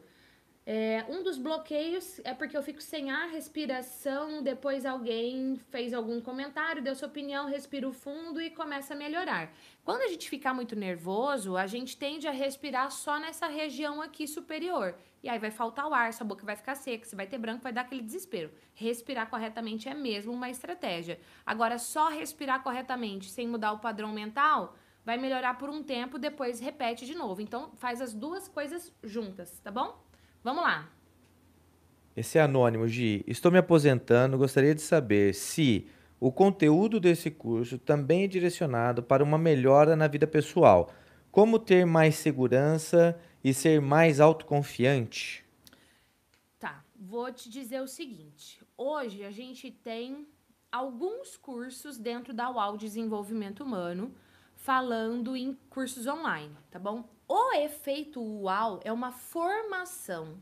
[0.68, 6.20] É, um dos bloqueios é porque eu fico sem ar, respiração, depois alguém fez algum
[6.20, 9.54] comentário, deu sua opinião, respiro fundo e começa a melhorar.
[9.84, 14.26] Quando a gente ficar muito nervoso, a gente tende a respirar só nessa região aqui
[14.28, 14.96] superior.
[15.22, 17.62] E aí vai faltar o ar, sua boca vai ficar seca, você vai ter branco,
[17.62, 18.52] vai dar aquele desespero.
[18.74, 21.20] Respirar corretamente é mesmo uma estratégia.
[21.46, 26.60] Agora, só respirar corretamente sem mudar o padrão mental vai melhorar por um tempo, depois
[26.60, 27.42] repete de novo.
[27.42, 30.04] Então, faz as duas coisas juntas, tá bom?
[30.44, 30.90] Vamos lá.
[32.18, 33.24] Esse é anônimo, Gi.
[33.28, 34.38] Estou me aposentando.
[34.38, 35.88] Gostaria de saber se
[36.20, 40.92] o conteúdo desse curso também é direcionado para uma melhora na vida pessoal.
[41.30, 45.46] Como ter mais segurança e ser mais autoconfiante?
[46.58, 48.62] Tá, vou te dizer o seguinte.
[48.78, 50.26] Hoje a gente tem
[50.72, 54.14] alguns cursos dentro da UAU Desenvolvimento Humano
[54.66, 57.08] falando em cursos online, tá bom?
[57.28, 60.42] O efeito UAU é uma formação.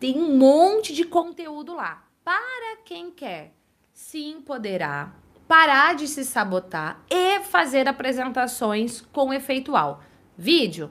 [0.00, 3.54] Tem um monte de conteúdo lá para quem quer
[3.92, 5.16] se empoderar,
[5.46, 10.02] parar de se sabotar e fazer apresentações com efeito UAU.
[10.36, 10.90] Vídeo,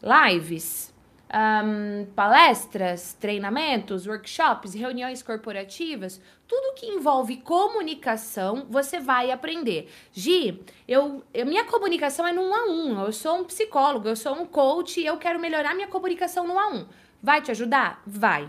[0.00, 0.93] lives,
[1.34, 9.90] um, palestras, treinamentos, workshops, reuniões corporativas, tudo que envolve comunicação, você vai aprender.
[10.12, 13.04] Gi, eu, eu, minha comunicação é no um a um.
[13.04, 16.54] Eu sou um psicólogo, eu sou um coach e eu quero melhorar minha comunicação no
[16.54, 16.86] um a um.
[17.20, 18.00] Vai te ajudar?
[18.06, 18.48] Vai.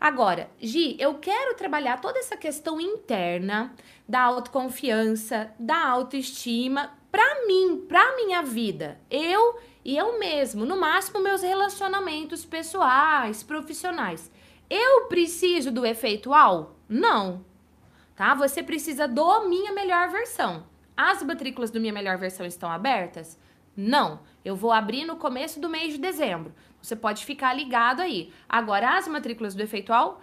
[0.00, 3.72] Agora, Gi, eu quero trabalhar toda essa questão interna
[4.06, 9.00] da autoconfiança, da autoestima para mim, para minha vida.
[9.10, 14.30] Eu e eu mesmo, no máximo meus relacionamentos pessoais, profissionais.
[14.68, 16.76] Eu preciso do efeito UAU?
[16.88, 17.44] Não.
[18.14, 18.34] Tá?
[18.34, 20.66] Você precisa do minha melhor versão.
[20.96, 23.38] As matrículas do minha melhor versão estão abertas?
[23.76, 24.20] Não.
[24.44, 26.52] Eu vou abrir no começo do mês de dezembro.
[26.82, 28.32] Você pode ficar ligado aí.
[28.48, 30.20] Agora, as matrículas do efeito UAU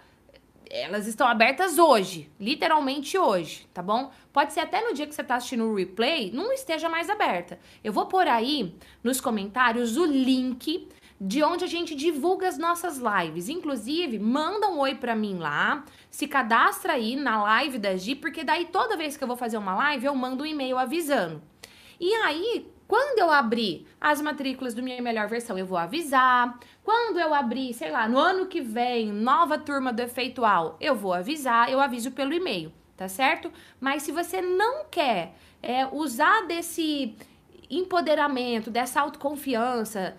[0.70, 4.10] elas estão abertas hoje, literalmente hoje, tá bom?
[4.32, 7.58] Pode ser até no dia que você está assistindo o replay, não esteja mais aberta.
[7.82, 10.88] Eu vou pôr aí nos comentários o link
[11.20, 13.48] de onde a gente divulga as nossas lives.
[13.48, 18.44] Inclusive, manda um oi para mim lá, se cadastra aí na live da Gi, porque
[18.44, 21.42] daí toda vez que eu vou fazer uma live, eu mando um e-mail avisando.
[21.98, 26.58] E aí, quando eu abrir as matrículas do Minha Melhor Versão, eu vou avisar.
[26.84, 31.12] Quando eu abrir, sei lá, no ano que vem, nova turma do Efeitual, eu vou
[31.12, 33.50] avisar, eu aviso pelo e-mail, tá certo?
[33.80, 37.16] Mas se você não quer é, usar desse
[37.68, 40.16] empoderamento, dessa autoconfiança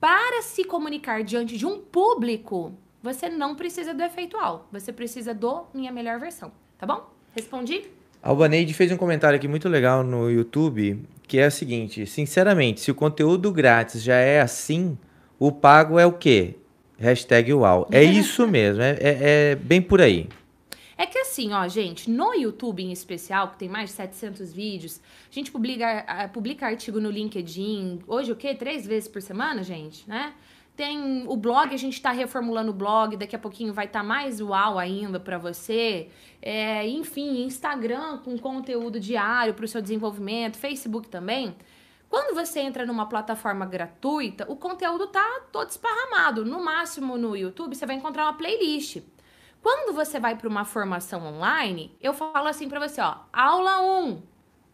[0.00, 4.66] para se comunicar diante de um público, você não precisa do Efeitual.
[4.72, 7.08] Você precisa do Minha Melhor Versão, tá bom?
[7.32, 7.88] Respondi?
[8.20, 11.00] A Albaneide fez um comentário aqui muito legal no YouTube,
[11.32, 14.98] que é o seguinte: sinceramente, se o conteúdo grátis já é assim,
[15.38, 16.56] o pago é o quê?
[16.98, 17.88] Hashtag uau.
[17.90, 20.28] É isso mesmo, é, é, é, bem por aí.
[20.94, 25.00] É que assim, ó, gente, no YouTube em especial, que tem mais de 700 vídeos,
[25.30, 28.54] a gente publica, publica artigo no LinkedIn, hoje o quê?
[28.54, 30.34] Três vezes por semana, gente, né?
[30.74, 34.04] Tem o blog, a gente está reformulando o blog, daqui a pouquinho vai estar tá
[34.04, 36.08] mais uau ainda para você.
[36.40, 41.54] É, enfim, Instagram com conteúdo diário para o seu desenvolvimento, Facebook também.
[42.08, 46.44] Quando você entra numa plataforma gratuita, o conteúdo tá todo esparramado.
[46.44, 49.02] No máximo no YouTube, você vai encontrar uma playlist.
[49.62, 54.22] Quando você vai para uma formação online, eu falo assim para você, ó, aula 1,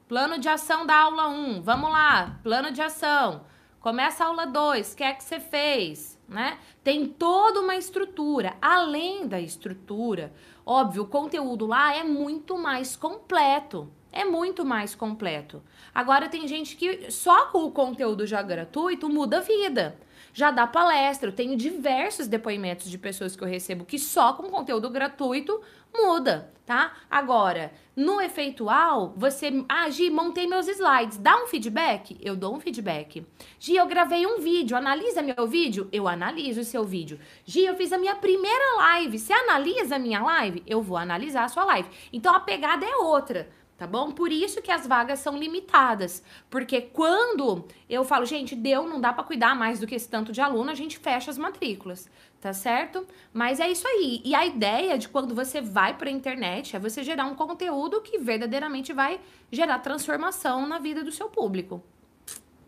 [0.09, 1.63] plano de ação da aula 1.
[1.63, 3.45] Vamos lá, plano de ação.
[3.89, 6.19] Começa a aula 2, o que é que você fez?
[6.29, 6.59] Né?
[6.85, 8.55] Tem toda uma estrutura.
[8.61, 10.31] Além da estrutura,
[10.67, 13.91] óbvio, o conteúdo lá é muito mais completo.
[14.13, 15.63] É muito mais completo.
[15.95, 19.97] Agora tem gente que só com o conteúdo já gratuito muda a vida
[20.33, 21.29] já dá palestra.
[21.29, 25.61] Eu tenho diversos depoimentos de pessoas que eu recebo que só com conteúdo gratuito
[25.95, 26.93] muda, tá?
[27.11, 29.65] Agora, no efeitual, você.
[29.69, 31.19] Ah, Gi, montei meus slides.
[31.19, 32.17] Dá um feedback?
[32.21, 33.27] Eu dou um feedback.
[33.59, 34.77] Gi, eu gravei um vídeo.
[34.77, 35.89] Analisa meu vídeo?
[35.91, 37.19] Eu analiso o seu vídeo.
[37.45, 39.19] Gi, eu fiz a minha primeira live.
[39.19, 40.63] Você analisa a minha live?
[40.67, 41.89] Eu vou analisar a sua live.
[42.13, 44.11] Então a pegada é outra tá bom?
[44.11, 49.13] Por isso que as vagas são limitadas, porque quando eu falo, gente, deu, não dá
[49.13, 52.11] para cuidar mais do que esse tanto de aluno, a gente fecha as matrículas,
[52.41, 53.07] tá certo?
[53.33, 54.21] Mas é isso aí.
[54.25, 58.01] E a ideia de quando você vai para a internet é você gerar um conteúdo
[58.01, 61.81] que verdadeiramente vai gerar transformação na vida do seu público.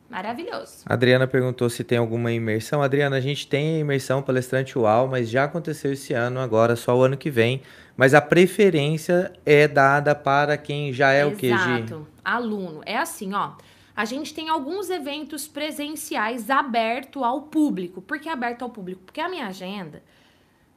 [0.09, 0.83] Maravilhoso.
[0.87, 2.83] A Adriana perguntou se tem alguma imersão.
[2.83, 7.03] Adriana, a gente tem imersão palestrante UAU, mas já aconteceu esse ano, agora só o
[7.03, 7.63] ano que vem.
[8.01, 11.35] Mas a preferência é dada para quem já é Exato.
[11.35, 11.47] o QG.
[11.49, 12.09] Exato.
[12.25, 12.81] Aluno.
[12.87, 13.53] É assim, ó.
[13.95, 18.01] a gente tem alguns eventos presenciais aberto ao público.
[18.01, 19.03] Por que aberto ao público?
[19.05, 20.03] Porque a minha agenda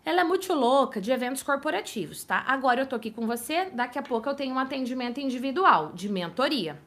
[0.03, 2.43] ela é muito louca de eventos corporativos, tá?
[2.45, 6.09] Agora eu tô aqui com você, daqui a pouco eu tenho um atendimento individual de
[6.09, 6.77] mentoria.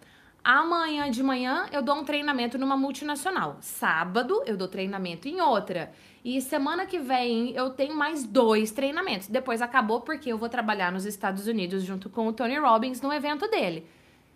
[0.44, 3.56] Amanhã de manhã eu dou um treinamento numa multinacional.
[3.62, 5.90] Sábado eu dou treinamento em outra.
[6.26, 9.28] E semana que vem eu tenho mais dois treinamentos.
[9.28, 13.12] Depois acabou porque eu vou trabalhar nos Estados Unidos junto com o Tony Robbins no
[13.12, 13.86] evento dele.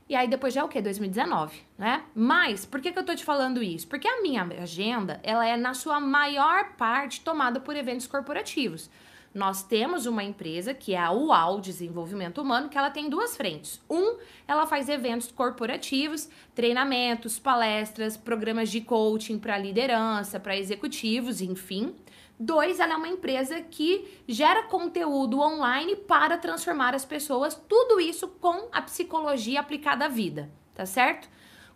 [0.09, 0.81] E aí depois já é o quê?
[0.81, 2.05] 2019, né?
[2.14, 3.88] Mas, por que, que eu tô te falando isso?
[3.88, 8.88] Porque a minha agenda, ela é na sua maior parte tomada por eventos corporativos.
[9.32, 13.80] Nós temos uma empresa que é a UAU Desenvolvimento Humano, que ela tem duas frentes.
[13.88, 14.16] Um,
[14.46, 21.94] ela faz eventos corporativos, treinamentos, palestras, programas de coaching para liderança, para executivos, enfim.
[22.42, 28.26] Dois, ela é uma empresa que gera conteúdo online para transformar as pessoas, tudo isso
[28.26, 31.28] com a psicologia aplicada à vida, tá certo?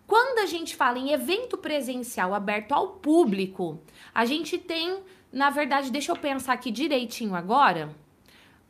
[0.07, 3.81] Quando a gente fala em evento presencial aberto ao público,
[4.15, 5.03] a gente tem,
[5.35, 7.91] na verdade, deixa eu pensar aqui direitinho agora,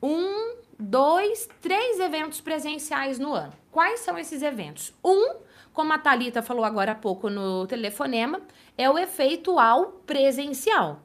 [0.03, 3.53] um, dois, três eventos presenciais no ano.
[3.71, 4.93] Quais são esses eventos?
[5.05, 5.37] Um,
[5.75, 8.41] como a Thalita falou agora há pouco no telefonema,
[8.79, 11.01] é o efeito ao presencial.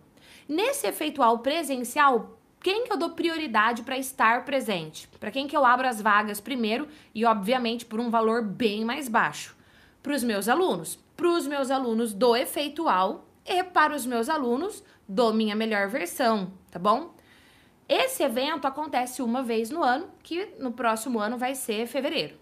[0.48, 5.10] Nesse efeitual presencial, quem que eu dou prioridade para estar presente?
[5.20, 9.10] Para quem que eu abro as vagas primeiro e, obviamente, por um valor bem mais
[9.10, 9.58] baixo?
[10.02, 10.98] Para os meus alunos.
[11.18, 16.54] Para os meus alunos do efeitual e para os meus alunos do minha melhor versão,
[16.70, 17.16] tá bom?
[17.88, 22.38] Esse evento acontece uma vez no ano, que no próximo ano vai ser fevereiro.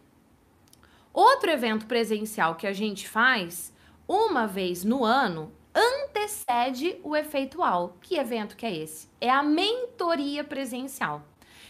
[1.14, 3.74] Outro evento presencial que a gente faz
[4.06, 7.98] uma vez no ano antecede o efeitual.
[8.02, 9.08] Que evento que é esse?
[9.22, 11.26] É a mentoria presencial.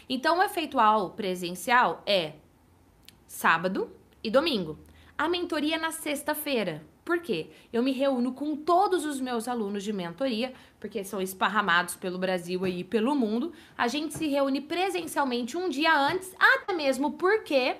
[0.08, 2.32] Então, o efeitual presencial é
[3.28, 3.90] sábado
[4.24, 4.76] e domingo.
[5.16, 6.84] A mentoria é na sexta-feira.
[7.08, 7.46] Por quê?
[7.72, 12.66] Eu me reúno com todos os meus alunos de mentoria, porque são esparramados pelo Brasil
[12.66, 13.50] e pelo mundo.
[13.78, 17.76] A gente se reúne presencialmente um dia antes, até mesmo porque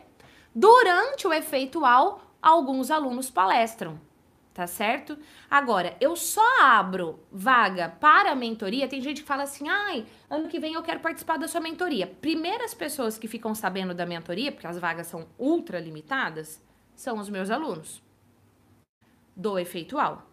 [0.55, 4.01] durante o efeitual alguns alunos palestram
[4.55, 5.17] tá certo?
[5.49, 8.89] Agora, eu só abro vaga para a mentoria.
[8.89, 12.07] Tem gente que fala assim: ai, ano que vem eu quero participar da sua mentoria.
[12.07, 16.61] Primeiras pessoas que ficam sabendo da mentoria, porque as vagas são ultra limitadas,
[16.97, 18.03] são os meus alunos
[19.39, 20.29] do efeitual,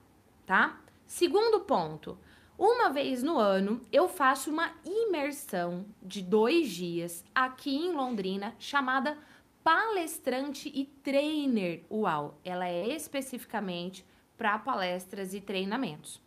[0.47, 0.81] tá?
[1.05, 2.17] Segundo ponto,
[2.57, 9.15] uma vez no ano eu faço uma imersão de dois dias aqui em Londrina chamada
[9.63, 12.35] Palestrante e Trainer UAU.
[12.43, 14.03] Ela é especificamente
[14.35, 16.19] para palestras e treinamentos.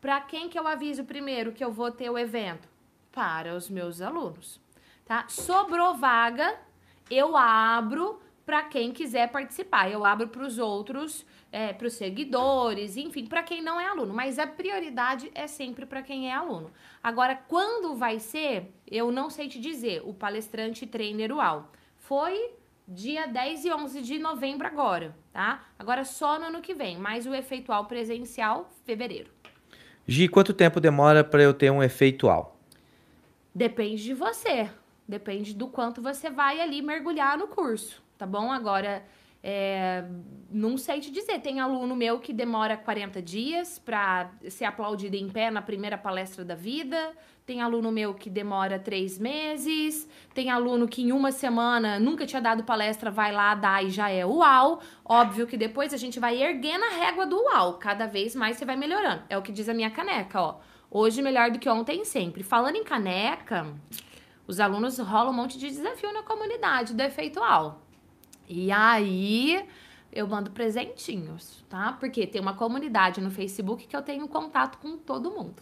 [0.00, 2.68] Para quem que eu aviso primeiro que eu vou ter o evento?
[3.12, 4.60] Para os meus alunos,
[5.04, 5.26] tá?
[5.28, 6.58] Sobrou vaga,
[7.08, 9.90] eu abro para quem quiser participar.
[9.90, 14.12] Eu abro para os outros, é, para os seguidores, enfim, para quem não é aluno.
[14.12, 16.68] Mas a prioridade é sempre para quem é aluno.
[17.00, 20.02] Agora, quando vai ser, eu não sei te dizer.
[20.04, 22.50] O palestrante trainer UAU foi
[22.88, 25.64] dia 10 e 11 de novembro agora, tá?
[25.78, 29.30] Agora só no ano que vem, mais o efeitual presencial, fevereiro.
[30.08, 32.58] Gi, quanto tempo demora para eu ter um efeitual?
[33.54, 34.68] Depende de você,
[35.06, 38.50] depende do quanto você vai ali mergulhar no curso, tá bom?
[38.50, 39.04] Agora,
[39.46, 40.02] é,
[40.50, 45.28] não sei te dizer, tem aluno meu que demora 40 dias para ser aplaudido em
[45.28, 47.12] pé na primeira palestra da vida,
[47.44, 52.40] tem aluno meu que demora três meses, tem aluno que em uma semana nunca tinha
[52.40, 54.80] dado palestra, vai lá, dá e já é uau.
[55.04, 58.64] Óbvio que depois a gente vai erguendo a régua do uau, cada vez mais você
[58.64, 59.24] vai melhorando.
[59.28, 60.60] É o que diz a minha caneca, ó.
[60.90, 62.42] Hoje melhor do que ontem sempre.
[62.42, 63.66] Falando em caneca,
[64.46, 67.83] os alunos rolam um monte de desafio na comunidade do efeito uau.
[68.48, 69.64] E aí
[70.12, 71.92] eu mando presentinhos, tá?
[71.98, 75.56] Porque tem uma comunidade no Facebook que eu tenho contato com todo mundo.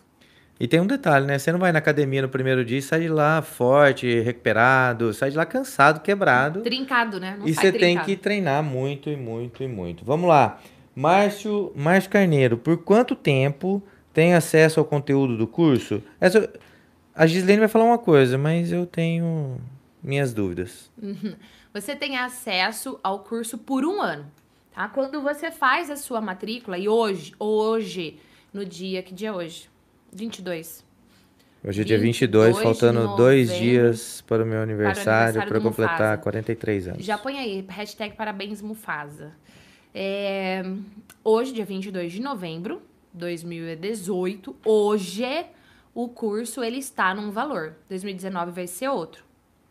[0.60, 1.38] E tem um detalhe, né?
[1.38, 5.30] Você não vai na academia no primeiro dia e sai de lá forte, recuperado, sai
[5.30, 6.60] de lá cansado, quebrado.
[6.60, 7.36] Trincado, né?
[7.38, 10.04] Não e você tem que treinar muito e muito e muito.
[10.04, 10.60] Vamos lá.
[10.94, 16.02] Márcio, Márcio Carneiro, por quanto tempo tem acesso ao conteúdo do curso?
[16.20, 16.48] Essa,
[17.14, 19.56] a Gislene vai falar uma coisa, mas eu tenho
[20.02, 20.90] minhas dúvidas.
[21.72, 24.30] Você tem acesso ao curso por um ano,
[24.74, 24.88] tá?
[24.88, 28.18] Quando você faz a sua matrícula, e hoje, hoje,
[28.52, 29.70] no dia, que dia é hoje?
[30.12, 30.84] 22.
[31.64, 36.22] Hoje é dia 22, faltando dois dias para o meu aniversário, para completar Mufasa.
[36.22, 37.04] 43 anos.
[37.04, 39.32] Já põe aí, hashtag parabéns Mufasa.
[39.94, 40.62] É,
[41.24, 42.82] hoje, dia 22 de novembro
[43.14, 45.46] de 2018, hoje
[45.94, 47.76] o curso ele está num valor.
[47.88, 49.24] 2019 vai ser outro,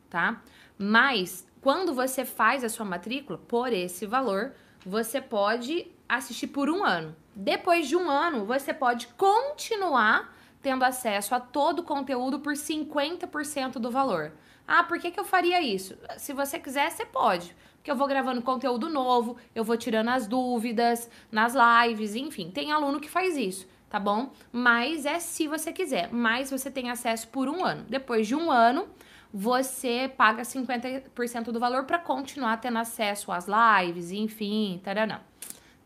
[0.10, 0.42] tá?
[0.80, 4.54] Mas quando você faz a sua matrícula por esse valor,
[4.86, 7.16] você pode assistir por um ano.
[7.36, 13.74] Depois de um ano, você pode continuar tendo acesso a todo o conteúdo por 50%
[13.74, 14.34] do valor.
[14.68, 15.98] Ah, por que, que eu faria isso?
[16.18, 17.56] Se você quiser, você pode.
[17.76, 22.72] Porque eu vou gravando conteúdo novo, eu vou tirando as dúvidas nas lives, enfim, tem
[22.72, 24.32] aluno que faz isso, tá bom?
[24.52, 26.10] Mas é se você quiser.
[26.12, 27.84] Mas você tem acesso por um ano.
[27.90, 28.88] Depois de um ano,
[29.34, 35.22] você paga 50% do valor para continuar tendo acesso às lives, enfim, taranã.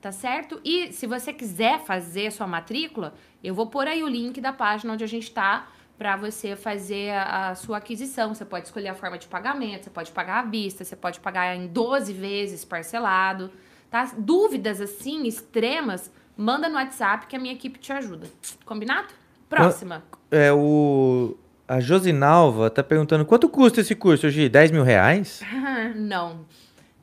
[0.02, 0.60] Tá certo?
[0.64, 4.94] E se você quiser fazer sua matrícula, eu vou pôr aí o link da página
[4.94, 5.68] onde a gente tá
[5.98, 8.34] para você fazer a, a, sua aquisição.
[8.34, 11.56] Você pode escolher a forma de pagamento, você pode pagar à vista, você pode pagar
[11.56, 13.52] em 12 vezes parcelado,
[13.90, 14.12] tá?
[14.18, 18.28] Dúvidas assim extremas, manda no WhatsApp que a minha equipe te ajuda.
[18.64, 19.08] Combinado?
[19.50, 20.04] Próxima.
[20.30, 21.36] É o
[21.68, 24.48] a Josinalva tá perguntando quanto custa esse curso, Gi?
[24.48, 25.42] 10 mil reais?
[25.96, 26.46] não,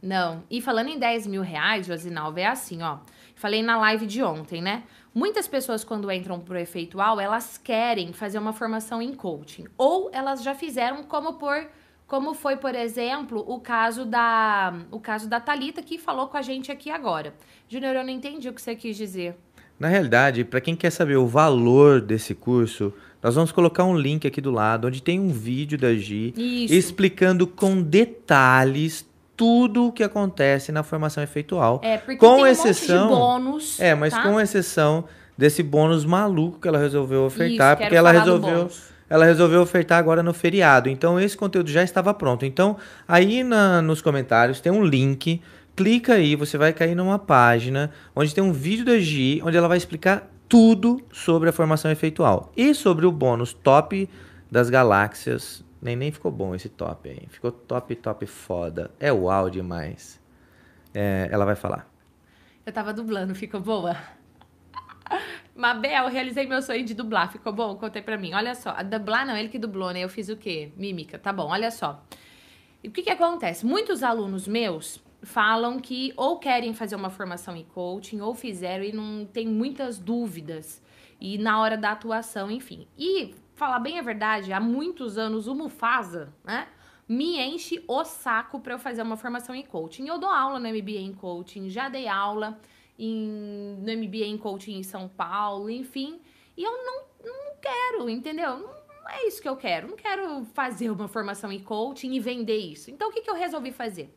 [0.03, 0.43] não.
[0.51, 2.99] E falando em 10 mil reais, Josinalva, é assim, ó.
[3.35, 4.85] Falei na live de ontem, né?
[5.15, 9.67] Muitas pessoas, quando entram pro efeitual, elas querem fazer uma formação em coaching.
[9.77, 11.67] Ou elas já fizeram, como por
[12.07, 16.43] como foi, por exemplo, o caso da o caso da Talita que falou com a
[16.43, 17.35] gente aqui agora.
[17.69, 19.35] Júnior, eu não entendi o que você quis dizer.
[19.79, 22.93] Na realidade, para quem quer saber o valor desse curso,
[23.23, 26.75] nós vamos colocar um link aqui do lado, onde tem um vídeo da Gi Isso.
[26.75, 29.07] explicando com detalhes
[29.37, 31.81] tudo o que acontece na formação efeitual.
[31.83, 33.81] É, porque com tem um exceção, bônus.
[33.81, 34.23] É, mas tá?
[34.23, 35.05] com exceção
[35.37, 38.69] desse bônus maluco que ela resolveu ofertar, Isso, porque ela resolveu
[39.09, 40.89] ela resolveu ofertar agora no feriado.
[40.89, 42.47] Então esse conteúdo já estava pronto.
[42.47, 45.41] Então aí na- nos comentários tem um link.
[45.77, 49.69] Clica aí, você vai cair numa página onde tem um vídeo da Gi, onde ela
[49.69, 54.07] vai explicar tudo sobre a formação efeitual e sobre o bônus top
[54.51, 55.65] das galáxias.
[55.81, 57.27] Nem, nem ficou bom esse top aí.
[57.31, 58.91] Ficou top, top foda.
[59.01, 60.21] É uau demais.
[60.93, 61.91] É, ela vai falar.
[62.67, 63.97] Eu tava dublando, ficou boa?
[65.57, 67.75] Mabel, realizei meu sonho de dublar, ficou bom?
[67.77, 68.35] Contei pra mim.
[68.35, 70.01] Olha só, a dublar não, ele que dublou, né?
[70.01, 70.71] Eu fiz o quê?
[70.77, 72.05] Mímica, tá bom, olha só.
[72.85, 73.65] E o que que acontece?
[73.65, 78.93] Muitos alunos meus falam que ou querem fazer uma formação em coaching, ou fizeram e
[78.93, 80.83] não tem muitas dúvidas.
[81.21, 82.87] E na hora da atuação, enfim.
[82.99, 86.67] E, falar bem a verdade, há muitos anos o Mufasa, né?
[87.09, 90.07] Me enche o saco pra eu fazer uma formação em coaching.
[90.09, 92.59] Eu dou aula no MBA em coaching, já dei aula
[92.99, 96.21] em, no MBA em coaching em São Paulo, enfim.
[96.57, 98.59] E eu não, não quero, entendeu?
[98.59, 98.69] Não,
[99.03, 99.89] não é isso que eu quero.
[99.89, 102.91] Não quero fazer uma formação em coaching e vender isso.
[102.91, 104.13] Então, o que, que eu resolvi fazer?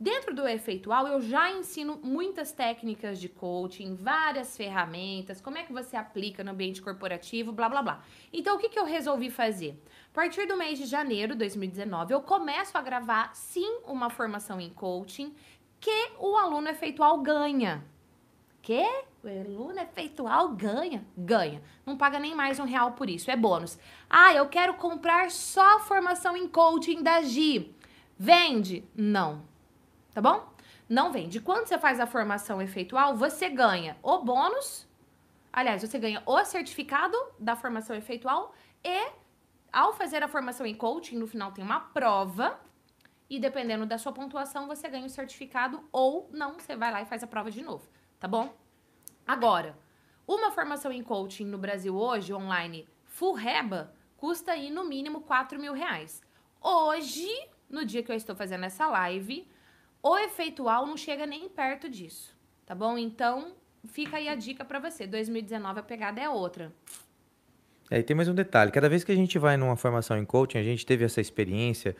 [0.00, 5.72] Dentro do efeitual, eu já ensino muitas técnicas de coaching, várias ferramentas, como é que
[5.72, 8.04] você aplica no ambiente corporativo, blá blá blá.
[8.32, 9.82] Então, o que, que eu resolvi fazer?
[10.12, 14.60] A partir do mês de janeiro de 2019, eu começo a gravar, sim, uma formação
[14.60, 15.34] em coaching
[15.80, 17.84] que o aluno efeitual ganha.
[18.62, 18.84] Que?
[19.24, 21.04] O aluno efeitual ganha?
[21.16, 21.60] Ganha.
[21.84, 23.76] Não paga nem mais um real por isso, é bônus.
[24.08, 27.74] Ah, eu quero comprar só a formação em coaching da Gi.
[28.16, 28.84] Vende?
[28.94, 29.42] Não.
[30.12, 30.52] Tá bom?
[30.88, 31.40] Não vende.
[31.40, 34.88] Quando você faz a formação efeitual, você ganha o bônus.
[35.52, 38.54] Aliás, você ganha o certificado da formação efeitual
[38.84, 39.10] e
[39.72, 42.58] ao fazer a formação em coaching, no final tem uma prova
[43.28, 47.06] e dependendo da sua pontuação, você ganha o certificado ou não, você vai lá e
[47.06, 47.86] faz a prova de novo,
[48.18, 48.56] tá bom?
[49.26, 49.78] Agora,
[50.26, 55.58] uma formação em coaching no Brasil hoje, online, full reba, custa aí no mínimo 4
[55.58, 56.22] mil reais.
[56.60, 57.28] Hoje,
[57.68, 59.46] no dia que eu estou fazendo essa live,
[60.02, 62.96] o efeitual não chega nem perto disso, tá bom?
[62.96, 63.52] Então,
[63.84, 65.06] fica aí a dica pra você.
[65.06, 66.72] 2019 a pegada é outra.
[67.90, 68.70] É, e tem mais um detalhe.
[68.70, 71.96] Cada vez que a gente vai numa formação em coaching, a gente teve essa experiência,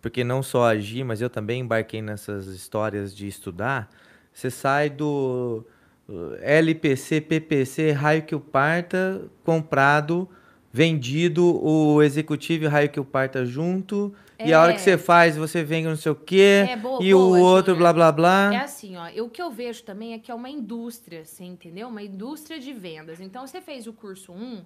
[0.00, 3.88] porque não só a Gi, mas eu também embarquei nessas histórias de estudar.
[4.32, 5.64] Você sai do
[6.08, 10.28] uh, LPC, PPC, raio que o parta, comprado,
[10.72, 14.14] vendido, o executivo e o raio que o parta junto.
[14.38, 14.82] E a hora que É.
[14.82, 17.92] você faz, você vem não sei o quê, É, boa- e o boa, outro Júnior.
[17.92, 18.54] blá blá blá.
[18.54, 21.44] É assim, ó, eu- o que eu vejo também é que é uma indústria, você
[21.44, 21.88] entendeu?
[21.88, 23.20] Uma indústria de vendas.
[23.20, 24.64] Então, você fez o curso 1,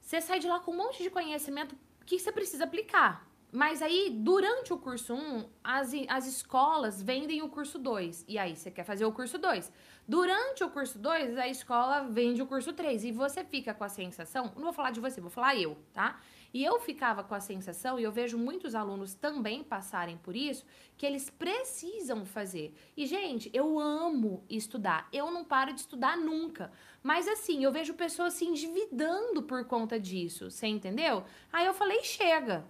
[0.00, 1.74] você sai de lá com um monte de conhecimento
[2.06, 3.26] que você precisa aplicar.
[3.52, 8.24] Mas aí, durante o curso 1, as, as escolas vendem o curso 2.
[8.28, 9.70] E aí, você quer fazer o curso 2.
[10.08, 13.04] Durante o curso 2, a escola vende o curso 3.
[13.04, 16.20] E você fica com a sensação, não vou falar de você, vou falar eu, tá?
[16.54, 20.64] E eu ficava com a sensação, e eu vejo muitos alunos também passarem por isso,
[20.96, 22.72] que eles precisam fazer.
[22.96, 25.08] E, gente, eu amo estudar.
[25.12, 26.70] Eu não paro de estudar nunca.
[27.02, 30.50] Mas, assim, eu vejo pessoas se endividando por conta disso.
[30.50, 31.24] Você entendeu?
[31.52, 32.64] Aí eu falei, chega.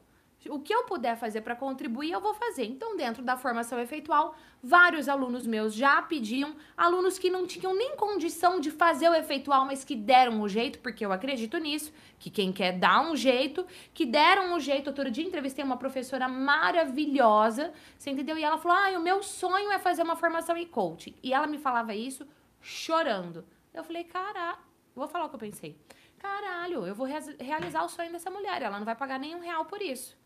[0.51, 2.64] O que eu puder fazer para contribuir, eu vou fazer.
[2.64, 7.97] Então, dentro da formação efeitual, vários alunos meus já pediam, alunos que não tinham nem
[7.97, 12.30] condição de fazer o efeitual, mas que deram um jeito, porque eu acredito nisso, que
[12.30, 14.88] quem quer dar um jeito, que deram um jeito.
[14.88, 18.36] Outro dia entrevistei uma professora maravilhosa, você entendeu?
[18.36, 21.14] E ela falou: ah, o meu sonho é fazer uma formação em coaching.
[21.22, 22.26] E ela me falava isso
[22.61, 23.44] chorando.
[23.72, 24.59] Eu falei, cara,
[24.94, 25.78] vou falar o que eu pensei.
[26.18, 27.07] Caralho, eu vou
[27.38, 28.62] realizar o sonho dessa mulher.
[28.62, 30.16] Ela não vai pagar nenhum real por isso.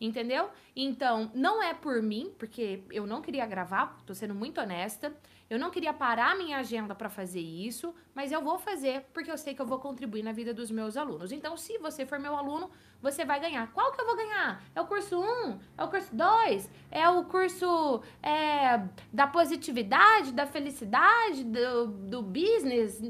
[0.00, 0.48] Entendeu?
[0.74, 5.14] Então, não é por mim, porque eu não queria gravar, tô sendo muito honesta.
[5.50, 9.36] Eu não queria parar minha agenda para fazer isso, mas eu vou fazer porque eu
[9.36, 11.32] sei que eu vou contribuir na vida dos meus alunos.
[11.32, 12.70] Então, se você for meu aluno,
[13.02, 13.70] você vai ganhar.
[13.72, 14.62] Qual que eu vou ganhar?
[14.74, 15.58] É o curso 1?
[15.76, 16.70] É o curso 2?
[16.90, 18.80] É o curso é,
[19.12, 23.02] da positividade, da felicidade, do, do business?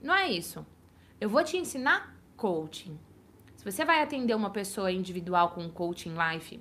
[0.00, 0.64] Não é isso.
[1.20, 2.98] Eu vou te ensinar coaching.
[3.70, 6.60] Você vai atender uma pessoa individual com coaching life,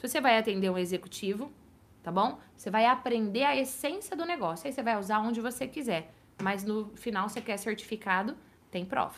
[0.00, 1.52] se você vai atender um executivo,
[2.02, 2.38] tá bom?
[2.56, 4.66] Você vai aprender a essência do negócio.
[4.66, 6.10] Aí você vai usar onde você quiser.
[6.42, 8.34] Mas no final você quer certificado,
[8.70, 9.16] tem prova.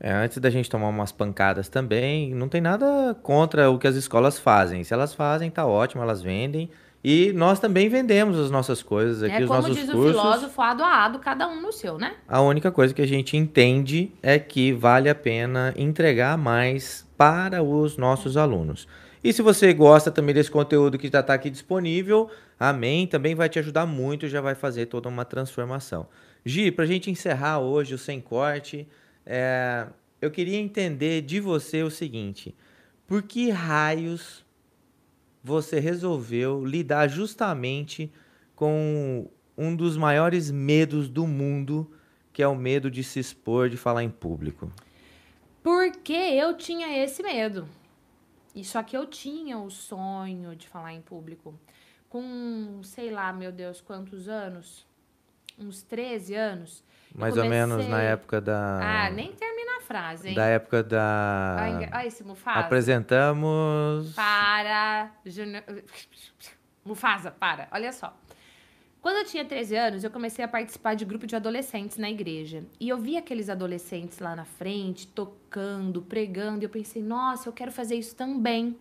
[0.00, 3.94] É, antes da gente tomar umas pancadas também, não tem nada contra o que as
[3.96, 4.82] escolas fazem.
[4.82, 6.70] Se elas fazem, tá ótimo, elas vendem.
[7.04, 9.90] E nós também vendemos as nossas coisas aqui, é, os nossos cursos.
[9.90, 12.14] Como diz o filósofo, ado a ado, cada um no seu, né?
[12.28, 17.62] A única coisa que a gente entende é que vale a pena entregar mais para
[17.62, 18.86] os nossos alunos.
[19.24, 23.48] E se você gosta também desse conteúdo que já está aqui disponível, amém, também vai
[23.48, 26.06] te ajudar muito, já vai fazer toda uma transformação.
[26.44, 28.88] Gi, para a gente encerrar hoje o Sem Corte,
[29.24, 29.86] é,
[30.20, 32.54] eu queria entender de você o seguinte,
[33.06, 34.44] por que raios
[35.42, 38.12] você resolveu lidar justamente
[38.54, 41.90] com um dos maiores medos do mundo,
[42.32, 44.72] que é o medo de se expor, de falar em público?
[45.62, 47.68] Porque eu tinha esse medo.
[48.54, 51.54] E só que eu tinha o sonho de falar em público.
[52.08, 54.86] Com, sei lá, meu Deus, quantos anos?
[55.58, 56.84] Uns 13 anos.
[57.14, 57.42] Mais comecei...
[57.42, 59.06] ou menos na época da.
[59.06, 60.34] Ah, nem termina a frase, hein?
[60.34, 61.56] Da época da.
[61.92, 62.60] Olha esse Mufasa.
[62.60, 64.14] Apresentamos.
[64.14, 65.12] Para.
[66.84, 67.68] Mufasa, para.
[67.70, 68.16] Olha só.
[69.02, 72.64] Quando eu tinha 13 anos, eu comecei a participar de grupo de adolescentes na igreja.
[72.78, 77.52] E eu vi aqueles adolescentes lá na frente, tocando, pregando, e eu pensei, nossa, eu
[77.52, 78.78] quero fazer isso também.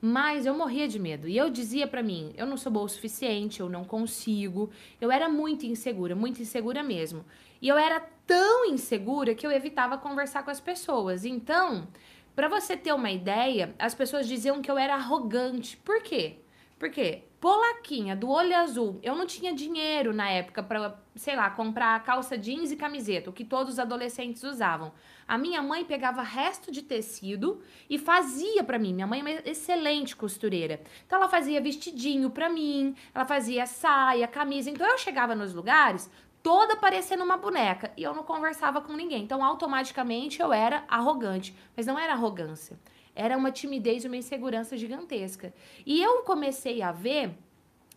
[0.00, 1.28] Mas eu morria de medo.
[1.28, 4.70] E eu dizia para mim, eu não sou boa o suficiente, eu não consigo.
[5.00, 7.24] Eu era muito insegura, muito insegura mesmo.
[7.60, 11.24] E eu era tão insegura que eu evitava conversar com as pessoas.
[11.24, 11.88] Então,
[12.36, 15.76] para você ter uma ideia, as pessoas diziam que eu era arrogante.
[15.78, 16.36] Por quê?
[16.78, 22.02] Porque polaquinha do olho azul, eu não tinha dinheiro na época para, sei lá, comprar
[22.04, 24.92] calça jeans e camiseta, o que todos os adolescentes usavam.
[25.26, 27.60] A minha mãe pegava resto de tecido
[27.90, 28.94] e fazia para mim.
[28.94, 30.80] Minha mãe é uma excelente costureira.
[31.06, 34.70] Então ela fazia vestidinho para mim, ela fazia saia, camisa.
[34.70, 36.10] Então eu chegava nos lugares
[36.42, 39.24] toda parecendo uma boneca e eu não conversava com ninguém.
[39.24, 42.78] Então automaticamente eu era arrogante, mas não era arrogância.
[43.18, 45.52] Era uma timidez e uma insegurança gigantesca.
[45.84, 47.34] E eu comecei a ver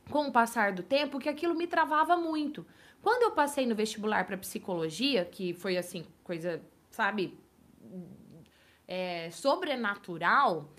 [0.10, 2.66] com o passar do tempo que aquilo me travava muito.
[3.04, 6.60] Quando eu passei no vestibular para psicologia, que foi assim, coisa
[6.90, 7.38] sabe,
[8.88, 10.74] é, sobrenatural,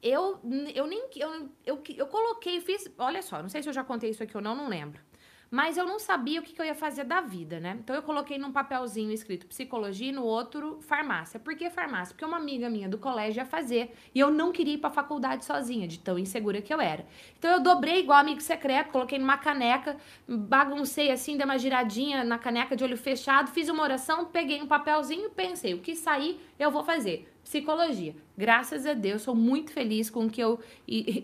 [0.00, 0.40] eu,
[0.72, 1.08] eu nem.
[1.16, 2.88] Eu, eu, eu coloquei, fiz.
[2.98, 5.02] Olha só, não sei se eu já contei isso aqui ou não, não lembro.
[5.50, 7.78] Mas eu não sabia o que, que eu ia fazer da vida, né?
[7.82, 11.40] Então eu coloquei num papelzinho escrito psicologia e no outro farmácia.
[11.40, 12.14] Por que farmácia?
[12.14, 15.44] Porque uma amiga minha do colégio ia fazer e eu não queria ir pra faculdade
[15.44, 17.06] sozinha, de tão insegura que eu era.
[17.38, 19.96] Então eu dobrei igual amigo secreto, coloquei numa caneca,
[20.26, 24.66] baguncei assim, dei uma giradinha na caneca de olho fechado, fiz uma oração, peguei um
[24.66, 28.14] papelzinho, pensei, o que sair eu vou fazer psicologia.
[28.36, 30.60] Graças a Deus, sou muito feliz com o que eu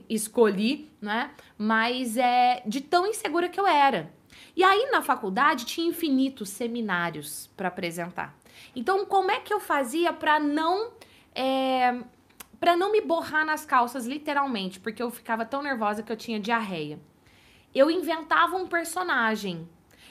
[0.09, 1.31] escolhi, né?
[1.59, 4.11] Mas é de tão insegura que eu era.
[4.57, 8.35] E aí na faculdade tinha infinitos seminários para apresentar.
[8.75, 10.93] Então, como é que eu fazia para não
[11.35, 11.95] é,
[12.59, 16.41] para não me borrar nas calças, literalmente, porque eu ficava tão nervosa que eu tinha
[16.41, 16.99] diarreia.
[17.75, 19.69] Eu inventava um personagem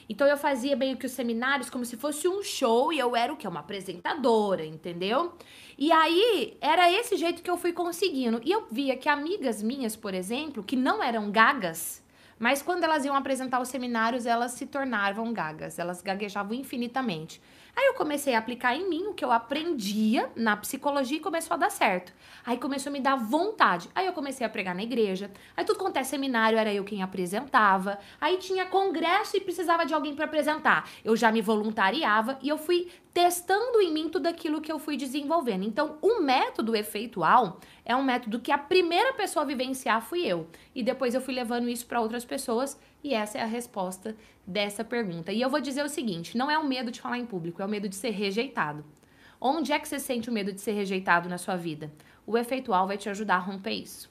[0.08, 3.32] então eu fazia meio que os seminários como se fosse um show e eu era
[3.32, 3.48] o que?
[3.48, 5.32] Uma apresentadora, entendeu?
[5.78, 8.40] E aí era esse jeito que eu fui conseguindo.
[8.44, 12.02] E eu via que amigas minhas, por exemplo, que não eram gagas,
[12.38, 17.40] mas quando elas iam apresentar os seminários, elas se tornavam gagas, elas gaguejavam infinitamente.
[17.76, 21.54] Aí eu comecei a aplicar em mim o que eu aprendia na psicologia e começou
[21.54, 22.12] a dar certo.
[22.46, 23.88] Aí começou a me dar vontade.
[23.94, 25.30] Aí eu comecei a pregar na igreja.
[25.56, 27.98] Aí tudo quanto é seminário era eu quem apresentava.
[28.20, 30.88] Aí tinha congresso e precisava de alguém para apresentar.
[31.04, 34.96] Eu já me voluntariava e eu fui testando em mim tudo aquilo que eu fui
[34.96, 35.64] desenvolvendo.
[35.64, 40.48] Então, o método efeitual é um método que a primeira pessoa a vivenciar fui eu.
[40.74, 44.82] E depois eu fui levando isso para outras pessoas e essa é a resposta dessa
[44.82, 45.30] pergunta.
[45.30, 47.66] E eu vou dizer o seguinte: não é o medo de falar em público, é
[47.66, 48.82] o medo de ser rejeitado.
[49.38, 51.92] Onde é que você sente o medo de ser rejeitado na sua vida?
[52.26, 54.10] O efeitual vai te ajudar a romper isso.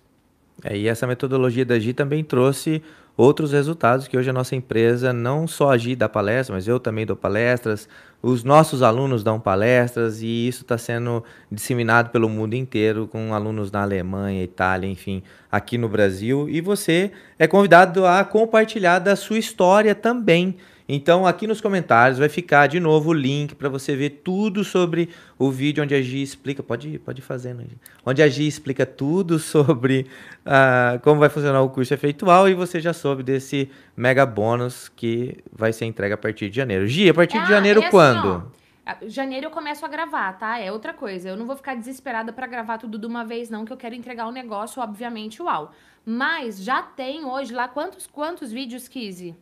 [0.64, 2.84] É, e essa metodologia da Gi também trouxe
[3.16, 6.80] outros resultados que hoje a nossa empresa, não só a Gi dá palestra, mas eu
[6.80, 7.88] também dou palestras,
[8.22, 13.72] os nossos alunos dão palestras e isso está sendo disseminado pelo mundo inteiro com alunos
[13.72, 16.48] na Alemanha, Itália, enfim, aqui no Brasil.
[16.50, 20.56] E você é convidado a compartilhar da sua história também.
[20.88, 25.10] Então, aqui nos comentários vai ficar de novo o link para você ver tudo sobre
[25.40, 26.62] o vídeo onde a Gi explica.
[26.62, 27.78] Pode, pode ir fazendo, Gi.
[28.06, 30.08] Onde a Gi explica tudo sobre
[30.46, 35.38] uh, como vai funcionar o curso efeitual e você já soube desse mega bônus que
[35.52, 36.86] vai ser entregue a partir de janeiro.
[36.86, 38.52] Gi, a partir de ah, janeiro é assim, quando?
[38.86, 40.60] Ó, janeiro eu começo a gravar, tá?
[40.60, 41.30] É outra coisa.
[41.30, 43.96] Eu não vou ficar desesperada para gravar tudo de uma vez, não, que eu quero
[43.96, 45.72] entregar o um negócio, obviamente, uau.
[46.06, 49.34] Mas já tem hoje lá quantos, quantos vídeos, Kizzy?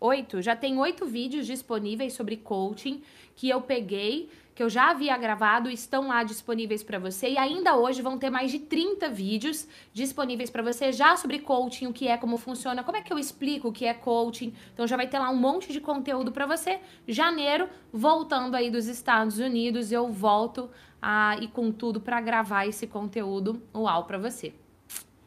[0.00, 3.02] Oito, já tem oito vídeos disponíveis sobre coaching
[3.34, 7.76] que eu peguei, que eu já havia gravado, estão lá disponíveis para você e ainda
[7.76, 12.08] hoje vão ter mais de 30 vídeos disponíveis para você já sobre coaching, o que
[12.08, 14.54] é, como funciona, como é que eu explico o que é coaching.
[14.72, 16.80] Então já vai ter lá um monte de conteúdo para você.
[17.06, 20.70] Janeiro, voltando aí dos Estados Unidos, eu volto
[21.02, 24.54] a, e com tudo para gravar esse conteúdo uau para você.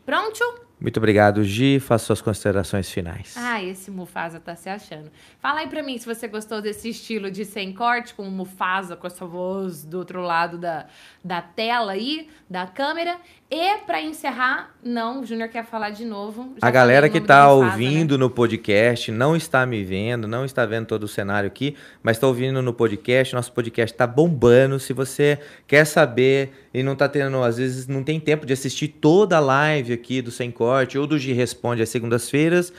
[0.04, 0.69] Pronto?
[0.80, 1.78] Muito obrigado, Gi.
[1.80, 3.36] Faça suas considerações finais.
[3.38, 5.12] Ah, esse Mufasa tá se achando.
[5.42, 8.96] Fala aí pra mim se você gostou desse estilo de sem corte, com o Mufasa,
[8.96, 10.86] com essa voz do outro lado da,
[11.24, 13.18] da tela aí, da câmera.
[13.52, 16.54] E para encerrar, não, o Júnior quer falar de novo.
[16.62, 18.20] Já a galera que está ouvindo né?
[18.20, 22.28] no podcast não está me vendo, não está vendo todo o cenário aqui, mas está
[22.28, 23.36] ouvindo no podcast.
[23.36, 24.80] Nosso podcast está bombando.
[24.80, 28.88] Se você quer saber e não está tendo, às vezes não tem tempo de assistir
[28.88, 32.72] toda a live aqui do Sem Corte ou do G Responde às segundas-feiras,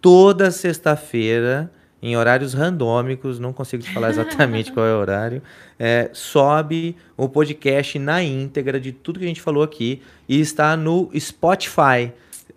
[0.00, 1.70] toda sexta-feira
[2.00, 5.42] em horários randômicos, não consigo te falar exatamente qual é o horário,
[5.78, 10.76] é, sobe o podcast na íntegra de tudo que a gente falou aqui e está
[10.76, 12.12] no Spotify.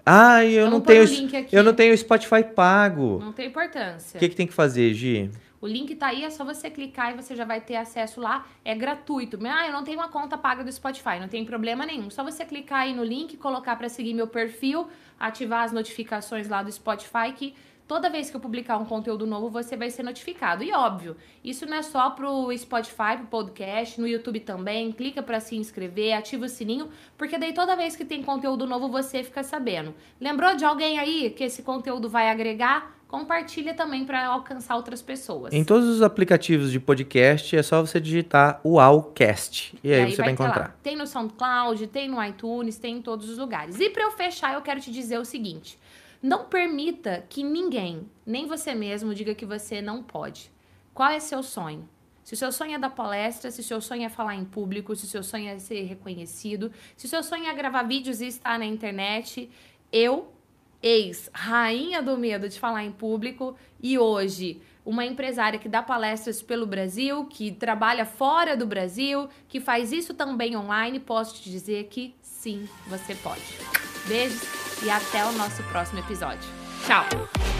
[0.06, 1.06] Ah, eu não tenho,
[1.52, 3.20] eu não tenho Spotify pago.
[3.20, 4.18] Não tem importância.
[4.18, 5.30] O que, que tem que fazer, Gi?
[5.62, 8.48] O link tá aí, é só você clicar e você já vai ter acesso lá.
[8.66, 9.38] É gratuito.
[9.46, 12.10] Ah, eu não tenho uma conta paga do Spotify, não tem problema nenhum.
[12.10, 14.88] Só você clicar aí no link, colocar para seguir meu perfil,
[15.20, 17.54] ativar as notificações lá do Spotify que
[17.92, 20.64] toda vez que eu publicar um conteúdo novo, você vai ser notificado.
[20.64, 24.94] E óbvio, isso não é só pro Spotify, pro podcast, no YouTube também.
[24.94, 28.88] Clica para se inscrever, ativa o sininho, porque daí toda vez que tem conteúdo novo
[28.88, 29.94] você fica sabendo.
[30.22, 32.96] Lembrou de alguém aí que esse conteúdo vai agregar?
[33.12, 35.54] Compartilha também para alcançar outras pessoas.
[35.54, 40.04] Em todos os aplicativos de podcast é só você digitar o Alcast e, e aí,
[40.04, 40.62] aí, você vai, encontrar.
[40.62, 40.76] Lá.
[40.82, 43.78] Tem no SoundCloud, tem no iTunes, tem em todos os lugares.
[43.82, 45.78] E para eu fechar, eu quero te dizer o seguinte:
[46.24, 50.50] não permita que ninguém, nem você mesmo, diga que você não pode.
[50.94, 51.90] Qual é seu sonho?
[52.24, 54.96] Se o seu sonho é dar palestra, se o seu sonho é falar em público,
[54.96, 58.28] se o seu sonho é ser reconhecido, se o seu sonho é gravar vídeos e
[58.28, 59.50] estar na internet,
[59.92, 60.32] eu,
[60.82, 66.66] ex-rainha do medo de falar em público e hoje uma empresária que dá palestras pelo
[66.66, 72.16] Brasil, que trabalha fora do Brasil, que faz isso também online, posso te dizer que
[72.22, 73.44] sim, você pode.
[74.08, 74.62] Beijos!
[74.84, 76.50] e até o nosso próximo episódio.
[76.86, 77.51] Tchau!